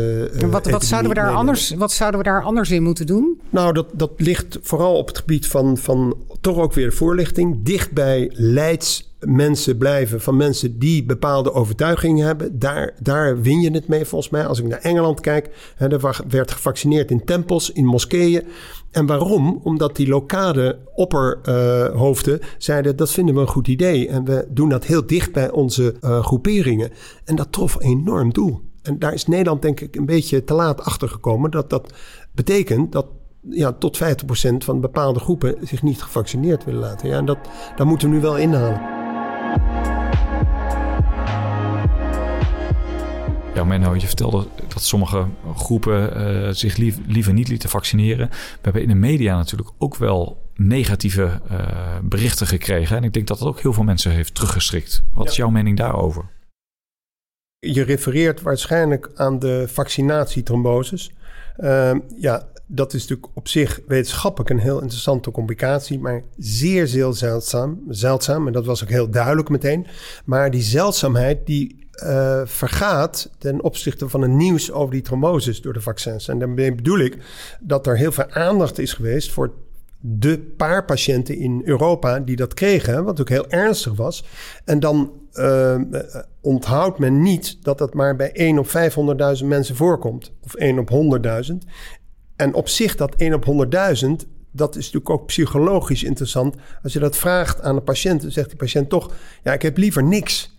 wat, 0.50 0.70
wat, 0.70 0.86
zouden 0.86 1.10
we 1.10 1.16
daar 1.16 1.34
anders, 1.34 1.74
wat 1.78 1.92
zouden 1.92 2.20
we 2.20 2.26
daar 2.26 2.44
anders 2.44 2.72
in 2.72 2.84
moeten 2.84 3.06
doen? 3.06 3.42
Nou, 3.50 3.74
dat, 3.74 3.88
dat 3.94 4.12
ligt 4.18 4.58
vooral 4.62 4.96
op 4.96 5.08
het 5.08 5.18
gebied 5.18 5.48
van, 5.48 5.78
van 5.78 6.18
toch 6.42 6.58
ook 6.58 6.74
weer 6.74 6.94
voorlichting. 6.94 7.64
Dicht 7.64 7.92
bij 7.92 8.30
leids 8.34 9.08
mensen 9.20 9.78
blijven 9.78 10.22
van 10.22 10.38
mensen 10.38 10.80
die 10.80 11.06
bepaalde 11.06 11.54
overtuigingen 11.54 12.26
hebben. 12.26 12.60
Daar, 12.60 12.94
daar 13.00 13.42
win 13.42 13.62
je 13.62 13.72
het 13.72 13.88
mee 13.88 14.06
volgens 14.06 14.32
mij. 14.32 14.46
Als 14.46 14.60
ik 14.60 14.68
naar 14.68 14.80
Engeland 14.80 15.20
kijk, 15.20 15.50
hè, 15.76 15.88
er 15.92 16.24
werd 16.28 16.52
gevaccineerd 16.52 17.12
in 17.12 17.26
tempels, 17.26 17.72
in 17.72 17.86
moskeeën. 17.86 18.44
En 18.92 19.06
waarom? 19.06 19.60
Omdat 19.64 19.96
die 19.96 20.08
lokale 20.08 20.80
opperhoofden 20.96 22.40
zeiden 22.58 22.96
dat 22.96 23.12
vinden 23.12 23.36
we 23.36 23.42
een 23.42 23.48
goed 23.48 23.68
idee. 23.68 24.08
En 24.08 24.26
we 24.26 24.48
doen 24.50 24.70
dat 24.70 24.86
heel 24.86 25.08
dicht 25.08 25.32
bij 25.32 25.52
onze 25.52 25.96
uh, 26.02 26.26
groeperingen. 26.26 26.92
En 27.24 27.36
dat 27.36 27.52
trof 27.52 27.82
enorm 27.82 28.34
doel. 28.34 28.62
En 28.82 29.00
daar 29.00 29.14
is 29.14 29.26
Nederland 29.26 29.62
denk 29.62 29.80
ik 29.80 29.96
een 29.96 30.06
beetje 30.06 30.44
te 30.44 30.54
laat 30.54 30.82
achter 30.82 31.10
gekomen. 31.10 31.52
Dat 31.52 31.70
dat 31.70 31.94
betekent 32.32 32.92
dat 32.92 33.06
ja, 33.50 33.72
tot 33.72 34.00
50% 34.04 34.08
van 34.58 34.82
bepaalde 34.82 35.20
groepen 35.20 35.56
zich 35.62 35.84
niet 35.84 36.02
gevaccineerd 36.02 36.64
willen 36.64 36.80
laten. 36.80 37.10
Ja, 37.10 37.18
en 37.18 37.26
dat, 37.26 37.38
dat 37.76 37.88
moeten 37.88 38.10
we 38.10 38.16
nu 38.16 38.22
wel 38.22 38.38
inhalen. 38.38 39.97
Ja, 43.58 43.64
Menno, 43.64 43.96
je 43.96 44.08
vertelde 44.08 44.48
dat 44.68 44.84
sommige 44.84 45.28
groepen 45.56 46.18
uh, 46.18 46.50
zich 46.50 46.78
liever 47.08 47.34
niet 47.34 47.48
lieten 47.48 47.70
vaccineren. 47.70 48.30
We 48.30 48.60
hebben 48.62 48.82
in 48.82 48.88
de 48.88 48.96
media 48.96 49.38
natuurlijk 49.38 49.70
ook 49.78 49.96
wel 49.96 50.50
negatieve 50.56 51.42
uh, 51.52 51.98
berichten 52.04 52.48
gekregen. 52.48 52.98
En 52.98 53.04
ik 53.04 53.14
denk 53.14 53.28
dat 53.28 53.40
dat 53.40 53.48
ook 53.48 53.60
heel 53.60 53.74
veel 53.74 53.84
mensen 53.84 54.12
heeft 54.12 54.36
teruggestrikt. 54.36 55.04
Wat 55.14 55.24
ja. 55.24 55.30
is 55.32 55.38
jouw 55.38 55.50
mening 55.50 55.78
daarover? 55.78 56.26
Je 57.60 57.82
refereert 57.82 58.42
waarschijnlijk 58.42 59.12
aan 59.16 59.40
de 59.40 59.68
vaccinatietromboses. 59.68 61.12
Uh, 61.58 61.96
ja, 62.18 62.48
dat 62.68 62.94
is 62.94 63.02
natuurlijk 63.02 63.38
op 63.38 63.48
zich 63.48 63.80
wetenschappelijk 63.88 64.50
een 64.50 64.60
heel 64.60 64.82
interessante 64.82 65.32
complicatie, 65.32 66.00
maar 66.00 66.24
zeer, 66.38 66.88
zeer 66.88 67.14
zeldzaam. 67.14 67.84
Zeldzaam, 67.90 68.48
en 68.48 68.54
dat 68.54 68.66
was 68.66 68.84
ook 68.84 68.90
heel 68.90 69.10
duidelijk 69.10 69.50
meteen. 69.50 69.88
Maar 70.26 70.52
die 70.52 70.62
zeldzaamheid 70.62 71.46
die 71.46 71.87
uh, 72.04 72.42
vergaat 72.46 73.30
ten 73.38 73.64
opzichte 73.64 74.10
van 74.10 74.22
het 74.22 74.32
nieuws 74.32 74.72
over 74.72 74.92
die 74.92 75.02
tromboses 75.02 75.62
door 75.62 75.74
de 75.74 75.82
vaccins. 75.82 76.28
En 76.28 76.40
daarmee 76.40 76.76
bedoel 76.76 77.00
ik 77.00 77.18
dat 77.60 77.88
er 77.88 77.98
heel 77.98 78.12
veel 78.12 78.30
aandacht 78.30 78.80
is 78.80 78.94
geweest 78.94 79.32
voor 79.32 79.54
de 80.00 80.40
paar 80.40 80.86
patiënten 80.86 81.38
in 81.38 81.62
Europa 81.66 82.20
die 82.20 82.36
dat 82.36 82.54
kregen, 82.54 83.04
wat 83.04 83.22
ook 83.22 83.30
heel 83.30 83.50
ernstig 83.50 83.96
was. 83.96 84.26
En 84.66 84.80
dan 84.80 85.12
uh, 85.34 85.76
onthoudt 86.42 87.00
men 87.00 87.22
niet 87.22 87.58
dat 87.62 87.78
dat 87.78 87.94
maar 87.94 88.16
bij 88.16 88.32
1 88.32 88.60
op 88.60 88.68
500.000 89.40 89.46
mensen 89.46 89.76
voorkomt, 89.76 90.32
of 90.44 90.54
1 90.54 90.80
op 90.80 91.20
100.000. 91.50 91.56
En 92.36 92.54
op 92.54 92.68
zich 92.68 92.96
dat 92.96 93.16
1 93.16 93.34
op 93.34 93.46
100.000, 93.46 94.28
dat 94.52 94.76
is 94.76 94.86
natuurlijk 94.86 95.10
ook 95.10 95.26
psychologisch 95.26 96.04
interessant. 96.04 96.56
Als 96.84 96.94
je 96.94 97.00
dat 97.00 97.18
vraagt 97.18 97.62
aan 97.62 97.76
een 97.76 97.84
patiënt, 97.84 98.22
dan 98.22 98.32
zegt 98.32 98.50
die 98.50 98.58
patiënt 98.58 98.90
toch: 98.90 99.14
Ja, 99.44 99.54
ik 99.54 99.62
heb 99.62 99.78
liever 99.78 100.04
niks. 100.04 100.57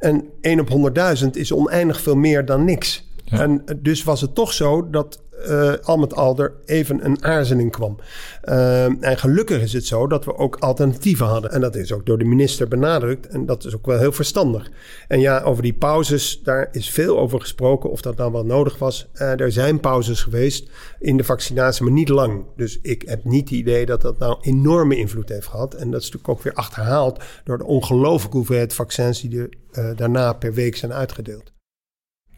En 0.00 0.24
1 0.40 0.60
op 0.60 0.92
100.000 1.22 1.26
is 1.30 1.52
oneindig 1.52 2.00
veel 2.00 2.16
meer 2.16 2.44
dan 2.44 2.64
niks. 2.64 3.08
En 3.30 3.64
dus 3.76 4.04
was 4.04 4.20
het 4.20 4.34
toch 4.34 4.52
zo 4.52 4.90
dat 4.90 5.22
uh, 5.48 5.72
al 5.82 5.96
met 5.96 6.14
al 6.14 6.38
er 6.38 6.54
even 6.64 7.04
een 7.04 7.24
aarzeling 7.24 7.72
kwam. 7.72 7.98
Uh, 8.44 8.84
en 8.84 9.18
gelukkig 9.18 9.62
is 9.62 9.72
het 9.72 9.86
zo 9.86 10.06
dat 10.06 10.24
we 10.24 10.36
ook 10.36 10.56
alternatieven 10.56 11.26
hadden. 11.26 11.50
En 11.50 11.60
dat 11.60 11.74
is 11.74 11.92
ook 11.92 12.06
door 12.06 12.18
de 12.18 12.24
minister 12.24 12.68
benadrukt. 12.68 13.26
En 13.26 13.46
dat 13.46 13.64
is 13.64 13.74
ook 13.74 13.86
wel 13.86 13.98
heel 13.98 14.12
verstandig. 14.12 14.70
En 15.08 15.20
ja, 15.20 15.40
over 15.40 15.62
die 15.62 15.72
pauzes, 15.72 16.40
daar 16.42 16.68
is 16.72 16.90
veel 16.90 17.18
over 17.18 17.40
gesproken. 17.40 17.90
Of 17.90 18.00
dat 18.00 18.16
nou 18.16 18.32
wel 18.32 18.44
nodig 18.44 18.78
was. 18.78 19.08
Uh, 19.14 19.40
er 19.40 19.52
zijn 19.52 19.80
pauzes 19.80 20.22
geweest 20.22 20.70
in 20.98 21.16
de 21.16 21.24
vaccinatie, 21.24 21.84
maar 21.84 21.92
niet 21.92 22.08
lang. 22.08 22.44
Dus 22.56 22.78
ik 22.82 23.02
heb 23.06 23.24
niet 23.24 23.48
het 23.48 23.58
idee 23.58 23.86
dat 23.86 24.02
dat 24.02 24.18
nou 24.18 24.38
enorme 24.40 24.96
invloed 24.96 25.28
heeft 25.28 25.46
gehad. 25.46 25.74
En 25.74 25.90
dat 25.90 26.00
is 26.00 26.10
natuurlijk 26.10 26.28
ook 26.38 26.42
weer 26.42 26.54
achterhaald 26.54 27.22
door 27.44 27.58
de 27.58 27.64
ongelooflijke 27.64 28.36
hoeveelheid 28.36 28.74
vaccins 28.74 29.20
die 29.20 29.48
er 29.72 29.96
daarna 29.96 30.32
per 30.32 30.54
week 30.54 30.76
zijn 30.76 30.92
uitgedeeld. 30.92 31.52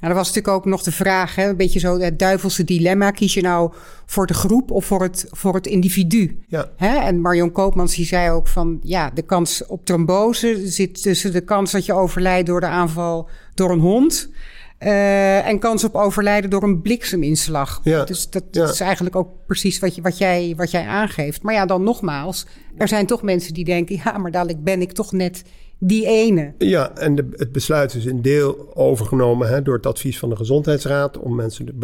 Nou, 0.03 0.15
er 0.15 0.21
was 0.21 0.29
natuurlijk 0.35 0.57
ook 0.57 0.71
nog 0.71 0.83
de 0.83 0.93
vraag, 0.93 1.35
hè, 1.35 1.49
een 1.49 1.57
beetje 1.57 1.79
zo 1.79 1.99
het 1.99 2.19
duivelse 2.19 2.65
dilemma. 2.65 3.11
Kies 3.11 3.35
je 3.35 3.43
nou 3.43 3.73
voor 4.07 4.27
de 4.27 4.35
groep 4.35 4.71
of 4.71 4.85
voor 4.85 5.03
het, 5.03 5.27
voor 5.31 5.55
het 5.55 5.67
individu? 5.67 6.38
Ja. 6.47 6.71
Hè? 6.77 6.97
En 6.97 7.21
Marion 7.21 7.53
Koopmans 7.53 7.95
die 7.95 8.07
zei 8.07 8.31
ook 8.31 8.49
van, 8.49 8.79
ja, 8.83 9.11
de 9.11 9.23
kans 9.23 9.67
op 9.67 9.85
trombose 9.85 10.69
zit 10.69 11.03
tussen 11.03 11.33
de 11.33 11.41
kans 11.41 11.73
dat 11.73 11.87
je 11.87 11.93
overlijdt 11.93 12.47
door 12.47 12.61
de 12.61 12.67
aanval 12.67 13.29
door 13.55 13.71
een 13.71 13.81
hond... 13.81 14.31
Uh, 14.81 15.47
en 15.47 15.59
kans 15.59 15.85
op 15.85 15.95
overlijden 15.95 16.51
door 16.51 16.62
een 16.62 16.83
blikseminslag. 16.83 17.81
Ja, 17.85 18.05
dus 18.05 18.31
dat, 18.31 18.45
ja. 18.51 18.69
is 18.69 18.81
eigenlijk 18.81 19.17
ook 19.17 19.29
precies 19.47 19.79
wat, 19.79 19.95
je, 19.95 20.03
wat, 20.03 20.19
jij, 20.19 20.55
wat 20.57 20.71
jij 20.71 20.87
aangeeft. 20.87 21.43
Maar 21.43 21.55
ja, 21.55 21.67
dan 21.67 21.83
nogmaals, 21.83 22.47
er 22.77 22.88
zijn 22.88 23.07
toch 23.07 23.23
mensen 23.23 23.55
die 23.55 23.65
denken... 23.65 24.01
ja, 24.05 24.19
maar 24.19 24.31
dadelijk 24.31 24.65
ben 24.65 24.81
ik 24.81 24.93
toch 24.93 25.12
net 25.12 25.43
die 25.85 26.07
ene. 26.07 26.55
Ja, 26.59 26.97
en 26.97 27.14
de, 27.14 27.29
het 27.37 27.53
besluit 27.53 27.95
is 27.95 28.05
een 28.05 28.23
deel 28.23 28.77
overgenomen 28.77 29.49
hè, 29.49 29.62
door 29.62 29.75
het 29.75 29.87
advies 29.87 30.18
van 30.18 30.29
de 30.29 30.37
Gezondheidsraad 30.37 31.18
om 31.18 31.35
mensen 31.35 31.79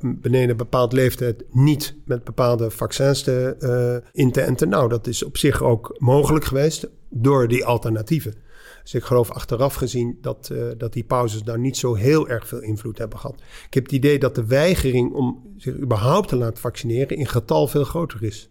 beneden 0.00 0.56
bepaald 0.56 0.92
leeftijd 0.92 1.44
niet 1.50 1.94
met 2.04 2.24
bepaalde 2.24 2.70
vaccins 2.70 3.22
te, 3.22 3.56
uh, 3.60 4.08
in 4.12 4.32
te 4.32 4.40
enten. 4.40 4.68
Nou, 4.68 4.88
dat 4.88 5.06
is 5.06 5.24
op 5.24 5.36
zich 5.36 5.62
ook 5.62 5.96
mogelijk 5.98 6.44
geweest 6.44 6.88
door 7.08 7.48
die 7.48 7.64
alternatieven. 7.64 8.34
Dus 8.82 8.94
ik 8.94 9.04
geloof 9.04 9.30
achteraf 9.30 9.74
gezien 9.74 10.18
dat, 10.20 10.48
uh, 10.52 10.64
dat 10.78 10.92
die 10.92 11.04
pauzes 11.04 11.42
daar 11.42 11.58
niet 11.58 11.76
zo 11.76 11.94
heel 11.94 12.28
erg 12.28 12.48
veel 12.48 12.62
invloed 12.62 12.98
hebben 12.98 13.18
gehad. 13.18 13.40
Ik 13.66 13.74
heb 13.74 13.82
het 13.82 13.92
idee 13.92 14.18
dat 14.18 14.34
de 14.34 14.46
weigering 14.46 15.12
om 15.12 15.54
zich 15.56 15.76
überhaupt 15.76 16.28
te 16.28 16.36
laten 16.36 16.60
vaccineren 16.60 17.16
in 17.16 17.26
getal 17.26 17.66
veel 17.66 17.84
groter 17.84 18.22
is 18.22 18.50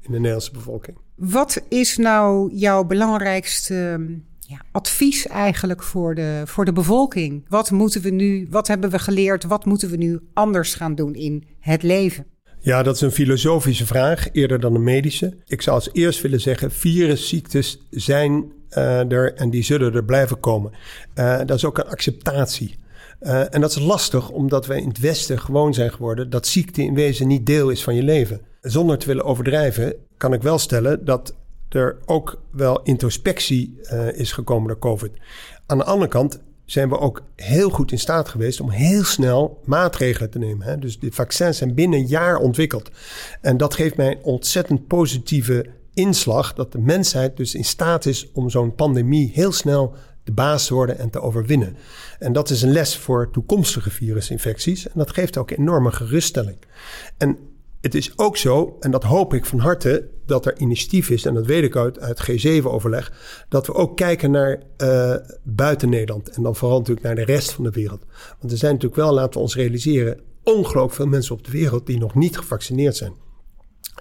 in 0.00 0.12
de 0.12 0.16
Nederlandse 0.16 0.52
bevolking. 0.52 0.96
Wat 1.16 1.62
is 1.68 1.96
nou 1.96 2.54
jouw 2.54 2.84
belangrijkste 2.84 4.06
ja, 4.38 4.60
advies 4.72 5.26
eigenlijk 5.26 5.82
voor 5.82 6.14
de, 6.14 6.42
voor 6.44 6.64
de 6.64 6.72
bevolking? 6.72 7.44
Wat 7.48 7.70
moeten 7.70 8.00
we 8.00 8.10
nu, 8.10 8.46
wat 8.50 8.68
hebben 8.68 8.90
we 8.90 8.98
geleerd? 8.98 9.44
Wat 9.44 9.64
moeten 9.64 9.90
we 9.90 9.96
nu 9.96 10.20
anders 10.32 10.74
gaan 10.74 10.94
doen 10.94 11.14
in 11.14 11.44
het 11.60 11.82
leven? 11.82 12.26
Ja, 12.60 12.82
dat 12.82 12.94
is 12.94 13.00
een 13.00 13.10
filosofische 13.10 13.86
vraag, 13.86 14.28
eerder 14.32 14.60
dan 14.60 14.74
een 14.74 14.82
medische. 14.82 15.36
Ik 15.46 15.62
zou 15.62 15.76
als 15.76 15.88
eerst 15.92 16.20
willen 16.20 16.40
zeggen: 16.40 16.70
virusziektes 16.70 17.86
zijn 17.90 18.52
uh, 18.70 19.12
er 19.12 19.34
en 19.34 19.50
die 19.50 19.62
zullen 19.62 19.94
er 19.94 20.04
blijven 20.04 20.40
komen. 20.40 20.72
Uh, 21.14 21.38
dat 21.38 21.56
is 21.56 21.64
ook 21.64 21.78
een 21.78 21.88
acceptatie. 21.88 22.76
Uh, 23.20 23.54
en 23.54 23.60
dat 23.60 23.70
is 23.70 23.78
lastig, 23.78 24.30
omdat 24.30 24.66
wij 24.66 24.80
in 24.80 24.88
het 24.88 24.98
Westen 24.98 25.40
gewoon 25.40 25.74
zijn 25.74 25.92
geworden 25.92 26.30
dat 26.30 26.46
ziekte 26.46 26.82
in 26.82 26.94
wezen 26.94 27.26
niet 27.26 27.46
deel 27.46 27.70
is 27.70 27.82
van 27.82 27.94
je 27.94 28.02
leven. 28.02 28.40
Zonder 28.64 28.98
te 28.98 29.06
willen 29.06 29.24
overdrijven, 29.24 29.94
kan 30.16 30.32
ik 30.32 30.42
wel 30.42 30.58
stellen 30.58 31.04
dat 31.04 31.34
er 31.68 31.96
ook 32.04 32.42
wel 32.50 32.82
introspectie 32.82 33.78
uh, 33.82 34.18
is 34.18 34.32
gekomen 34.32 34.68
door 34.68 34.78
COVID. 34.78 35.12
Aan 35.66 35.78
de 35.78 35.84
andere 35.84 36.10
kant 36.10 36.40
zijn 36.64 36.88
we 36.88 36.98
ook 36.98 37.22
heel 37.36 37.70
goed 37.70 37.92
in 37.92 37.98
staat 37.98 38.28
geweest 38.28 38.60
om 38.60 38.70
heel 38.70 39.04
snel 39.04 39.60
maatregelen 39.64 40.30
te 40.30 40.38
nemen. 40.38 40.66
Hè? 40.66 40.78
Dus 40.78 40.98
de 40.98 41.12
vaccins 41.12 41.58
zijn 41.58 41.74
binnen 41.74 41.98
een 41.98 42.06
jaar 42.06 42.36
ontwikkeld. 42.36 42.90
En 43.40 43.56
dat 43.56 43.74
geeft 43.74 43.96
mij 43.96 44.10
een 44.10 44.22
ontzettend 44.22 44.86
positieve 44.86 45.66
inslag 45.94 46.54
dat 46.54 46.72
de 46.72 46.78
mensheid 46.78 47.36
dus 47.36 47.54
in 47.54 47.64
staat 47.64 48.06
is 48.06 48.30
om 48.32 48.50
zo'n 48.50 48.74
pandemie 48.74 49.30
heel 49.34 49.52
snel 49.52 49.94
de 50.22 50.32
baas 50.32 50.66
te 50.66 50.74
worden 50.74 50.98
en 50.98 51.10
te 51.10 51.20
overwinnen. 51.20 51.76
En 52.18 52.32
dat 52.32 52.50
is 52.50 52.62
een 52.62 52.72
les 52.72 52.96
voor 52.96 53.30
toekomstige 53.30 53.90
virusinfecties. 53.90 54.86
En 54.86 54.92
dat 54.94 55.12
geeft 55.12 55.36
ook 55.36 55.50
enorme 55.50 55.92
geruststelling. 55.92 56.56
En 57.16 57.38
het 57.84 57.94
is 57.94 58.18
ook 58.18 58.36
zo, 58.36 58.76
en 58.80 58.90
dat 58.90 59.02
hoop 59.02 59.34
ik 59.34 59.44
van 59.44 59.58
harte, 59.58 60.08
dat 60.26 60.46
er 60.46 60.58
initiatief 60.58 61.10
is, 61.10 61.24
en 61.24 61.34
dat 61.34 61.46
weet 61.46 61.64
ik 61.64 61.76
uit, 61.76 62.00
uit 62.00 62.30
G7-overleg, 62.30 63.12
dat 63.48 63.66
we 63.66 63.74
ook 63.74 63.96
kijken 63.96 64.30
naar 64.30 64.62
uh, 64.78 65.14
buiten 65.42 65.88
Nederland. 65.88 66.28
En 66.28 66.42
dan 66.42 66.56
vooral 66.56 66.78
natuurlijk 66.78 67.06
naar 67.06 67.14
de 67.14 67.24
rest 67.24 67.52
van 67.52 67.64
de 67.64 67.70
wereld. 67.70 68.04
Want 68.40 68.52
er 68.52 68.58
zijn 68.58 68.72
natuurlijk 68.72 69.00
wel, 69.00 69.12
laten 69.12 69.32
we 69.32 69.38
ons 69.38 69.54
realiseren, 69.54 70.20
ongelooflijk 70.42 70.94
veel 70.94 71.06
mensen 71.06 71.34
op 71.34 71.44
de 71.44 71.50
wereld 71.50 71.86
die 71.86 71.98
nog 71.98 72.14
niet 72.14 72.38
gevaccineerd 72.38 72.96
zijn. 72.96 73.12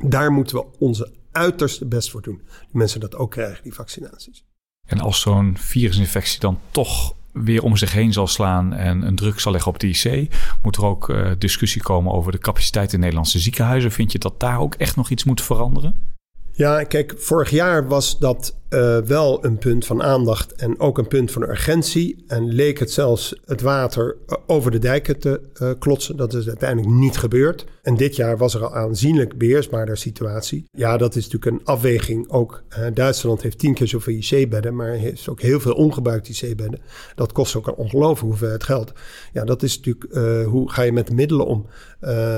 Daar 0.08 0.32
moeten 0.32 0.56
we 0.56 0.66
onze 0.80 1.12
uiterste 1.32 1.86
best 1.86 2.12
voor 2.12 2.22
doen. 2.22 2.42
Die 2.46 2.78
mensen 2.78 3.00
dat 3.00 3.16
ook 3.16 3.32
krijgen, 3.32 3.64
die 3.64 3.74
vaccinaties. 3.74 4.46
En 4.88 5.00
als 5.00 5.22
zo'n 5.22 5.58
virusinfectie 5.58 6.40
dan 6.40 6.60
toch 6.72 7.16
weer 7.34 7.64
om 7.64 7.78
zich 7.78 7.92
heen 7.92 8.14
zal 8.14 8.28
slaan 8.28 8.74
en 8.74 9.08
een 9.08 9.16
druk 9.16 9.40
zal 9.40 9.52
leggen 9.52 9.72
op 9.72 9.80
de 9.80 9.88
IC, 9.88 10.34
moet 10.62 10.76
er 10.76 10.86
ook 10.86 11.10
uh, 11.10 11.32
discussie 11.38 11.82
komen 11.82 12.14
over 12.14 12.32
de 12.32 12.38
capaciteit 12.38 12.94
in 12.94 13.00
Nederlandse 13.00 13.40
ziekenhuizen. 13.40 13.92
Vind 13.92 14.12
je 14.12 14.20
dat 14.20 14.40
daar 14.40 14.60
ook 14.60 14.76
echt 14.76 14.96
nog 14.96 15.10
iets 15.10 15.24
moet 15.24 15.42
veranderen? 15.42 16.13
Ja, 16.56 16.84
kijk, 16.84 17.14
vorig 17.18 17.50
jaar 17.50 17.88
was 17.88 18.20
dat 18.20 18.56
uh, 18.70 18.98
wel 18.98 19.46
een 19.46 19.58
punt 19.58 19.86
van 19.86 20.04
aandacht 20.04 20.54
en 20.54 20.80
ook 20.80 20.98
een 20.98 21.08
punt 21.08 21.32
van 21.32 21.42
urgentie. 21.42 22.24
En 22.28 22.54
leek 22.54 22.80
het 22.80 22.92
zelfs 22.92 23.36
het 23.46 23.62
water 23.62 24.18
eh, 24.28 24.38
over 24.48 24.72
de 24.72 24.80
dijken 24.80 25.20
te 25.20 25.42
uh, 25.62 25.72
klotsen. 25.80 26.18
Dat 26.18 26.34
is 26.34 26.48
uiteindelijk 26.48 26.94
niet 26.96 27.18
gebeurd. 27.18 27.66
En 27.82 27.98
dit 27.98 28.16
jaar 28.16 28.38
was 28.38 28.54
er 28.54 28.64
al 28.64 28.76
aanzienlijk 28.76 29.38
beheersbaarder 29.38 29.98
situatie. 29.98 30.66
Ja, 30.72 30.98
dat 30.98 31.16
is 31.16 31.28
natuurlijk 31.28 31.52
een 31.52 31.66
afweging. 31.66 32.30
Ook 32.30 32.64
Duitsland 32.94 33.42
heeft 33.42 33.58
tien 33.58 33.74
keer 33.74 33.88
zoveel 33.88 34.14
IC-bedden, 34.14 34.76
maar 34.76 34.92
heeft 34.92 35.30
ook 35.30 35.42
heel 35.42 35.60
veel 35.60 35.74
ongebruikte 35.74 36.32
IC-bedden. 36.32 36.82
Dat 37.16 37.32
kost 37.32 37.56
ook 37.56 37.68
een 37.68 37.76
ongelooflijke 37.76 38.26
hoeveelheid 38.26 38.64
geld. 38.64 38.94
Ja, 39.34 39.44
dat 39.44 39.64
is 39.64 39.78
natuurlijk 39.78 40.46
hoe 40.46 40.72
ga 40.72 40.82
je 40.82 40.92
met 40.92 41.08
de 41.08 41.14
middelen 41.14 41.46
om. 41.46 41.68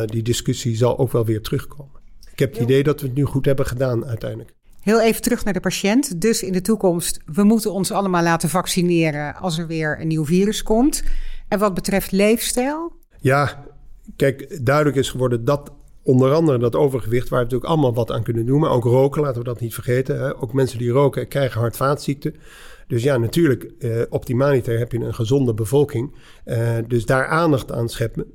die 0.05 0.23
discussie 0.23 0.75
zal 0.75 0.97
ook 0.97 1.11
wel 1.11 1.25
weer 1.25 1.41
terugkomen. 1.41 2.04
Ik 2.35 2.41
heb 2.41 2.53
het 2.53 2.61
idee 2.61 2.83
dat 2.83 3.01
we 3.01 3.07
het 3.07 3.15
nu 3.15 3.23
goed 3.23 3.45
hebben 3.45 3.65
gedaan 3.65 4.05
uiteindelijk. 4.05 4.53
Heel 4.81 5.01
even 5.01 5.21
terug 5.21 5.43
naar 5.43 5.53
de 5.53 5.59
patiënt. 5.59 6.21
Dus 6.21 6.43
in 6.43 6.51
de 6.51 6.61
toekomst, 6.61 7.19
we 7.25 7.43
moeten 7.43 7.73
ons 7.73 7.91
allemaal 7.91 8.23
laten 8.23 8.49
vaccineren 8.49 9.35
als 9.35 9.57
er 9.57 9.67
weer 9.67 10.01
een 10.01 10.07
nieuw 10.07 10.25
virus 10.25 10.63
komt. 10.63 11.03
En 11.47 11.59
wat 11.59 11.73
betreft 11.73 12.11
leefstijl? 12.11 12.93
Ja, 13.19 13.65
kijk, 14.15 14.65
duidelijk 14.65 14.97
is 14.97 15.09
geworden 15.09 15.45
dat 15.45 15.71
onder 16.03 16.33
andere 16.33 16.57
dat 16.57 16.75
overgewicht, 16.75 17.29
waar 17.29 17.39
we 17.39 17.43
natuurlijk 17.43 17.71
allemaal 17.71 17.93
wat 17.93 18.11
aan 18.11 18.23
kunnen 18.23 18.45
doen. 18.45 18.59
Maar 18.59 18.71
ook 18.71 18.83
roken, 18.83 19.21
laten 19.21 19.37
we 19.37 19.47
dat 19.47 19.59
niet 19.59 19.73
vergeten. 19.73 20.19
Hè. 20.19 20.41
Ook 20.41 20.53
mensen 20.53 20.77
die 20.77 20.89
roken 20.89 21.27
krijgen 21.27 21.59
hart-vaatziekten. 21.59 22.35
Dus 22.87 23.03
ja, 23.03 23.17
natuurlijk, 23.17 23.63
eh, 23.79 24.01
optimaliter 24.09 24.77
heb 24.79 24.91
je 24.91 24.99
een 24.99 25.13
gezonde 25.13 25.53
bevolking. 25.53 26.15
Eh, 26.43 26.77
dus 26.87 27.05
daar 27.05 27.27
aandacht 27.27 27.71
aan 27.71 27.89
scheppen 27.89 28.25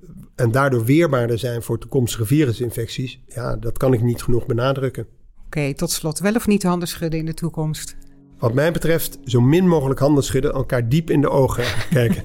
en 0.41 0.51
daardoor 0.51 0.85
weerbaarder 0.85 1.39
zijn 1.39 1.63
voor 1.63 1.79
toekomstige 1.79 2.27
virusinfecties. 2.27 3.21
Ja, 3.27 3.57
dat 3.57 3.79
kan 3.79 3.93
ik 3.93 4.03
niet 4.03 4.23
genoeg 4.23 4.47
benadrukken. 4.47 5.07
Oké, 5.47 5.75
tot 5.75 5.91
slot, 5.91 6.19
wel 6.19 6.35
of 6.35 6.47
niet 6.47 6.63
handen 6.63 6.89
schudden 6.89 7.19
in 7.19 7.27
de 7.27 7.35
toekomst? 7.35 7.97
Wat 8.39 8.55
mij 8.55 8.73
betreft, 8.73 9.19
zo 9.25 9.41
min 9.41 9.69
mogelijk 9.69 10.01
handen 10.01 10.25
schudden, 10.25 10.53
elkaar 10.53 10.89
diep 10.89 11.11
in 11.11 11.21
de 11.21 11.29
ogen 11.29 11.65
kijken. 11.91 12.23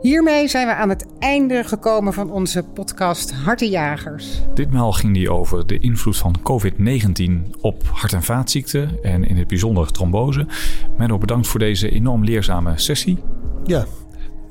Hiermee 0.00 0.48
zijn 0.48 0.66
we 0.66 0.74
aan 0.74 0.88
het 0.88 1.06
einde 1.18 1.64
gekomen 1.64 2.12
van 2.12 2.30
onze 2.30 2.62
podcast 2.62 3.32
Hartenjagers. 3.32 4.40
Ditmaal 4.54 4.92
ging 4.92 5.14
die 5.14 5.30
over 5.30 5.66
de 5.66 5.78
invloed 5.78 6.16
van 6.16 6.34
COVID-19 6.38 7.50
op 7.60 7.82
hart- 7.92 8.12
en 8.12 8.22
vaatziekten 8.22 9.02
en 9.02 9.24
in 9.24 9.36
het 9.36 9.48
bijzonder 9.48 9.92
trombose. 9.92 10.46
Menno, 10.96 11.18
bedankt 11.18 11.46
voor 11.46 11.60
deze 11.60 11.90
enorm 11.90 12.24
leerzame 12.24 12.72
sessie. 12.76 13.18
Ja, 13.64 13.86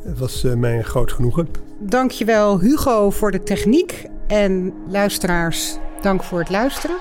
het 0.07 0.19
was 0.19 0.43
uh, 0.43 0.53
mij 0.53 0.77
een 0.77 0.83
groot 0.83 1.11
genoegen. 1.11 1.47
Dankjewel 1.79 2.59
Hugo 2.59 3.09
voor 3.09 3.31
de 3.31 3.43
techniek 3.43 4.05
en 4.27 4.73
luisteraars, 4.87 5.77
dank 6.01 6.23
voor 6.23 6.39
het 6.39 6.49
luisteren. 6.49 6.95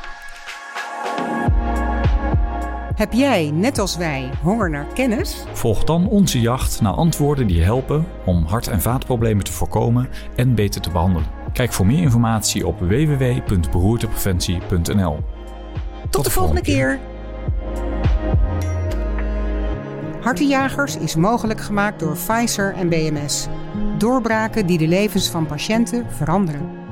Heb 2.94 3.12
jij, 3.12 3.50
net 3.50 3.78
als 3.78 3.96
wij, 3.96 4.30
honger 4.42 4.70
naar 4.70 4.86
kennis? 4.94 5.44
Volg 5.52 5.84
dan 5.84 6.08
onze 6.08 6.40
jacht 6.40 6.80
naar 6.80 6.92
antwoorden 6.92 7.46
die 7.46 7.62
helpen 7.62 8.06
om 8.24 8.44
hart- 8.44 8.68
en 8.68 8.80
vaatproblemen 8.80 9.44
te 9.44 9.52
voorkomen 9.52 10.08
en 10.36 10.54
beter 10.54 10.80
te 10.80 10.90
behandelen. 10.90 11.26
Kijk 11.52 11.72
voor 11.72 11.86
meer 11.86 12.02
informatie 12.02 12.66
op 12.66 12.78
www.beroertepreventie.nl. 12.78 15.14
Tot, 15.14 15.22
Tot 16.10 16.24
de, 16.24 16.30
volgende 16.30 16.62
keer. 16.62 16.86
keer. 16.86 16.98
Hartenjagers 20.26 20.96
is 20.96 21.14
mogelijk 21.14 21.60
gemaakt 21.60 22.00
door 22.00 22.16
Pfizer 22.16 22.74
en 22.74 22.88
BMS. 22.88 23.46
Doorbraken 23.98 24.66
die 24.66 24.78
de 24.78 24.88
levens 24.88 25.30
van 25.30 25.46
patiënten 25.46 26.06
veranderen. 26.10 26.85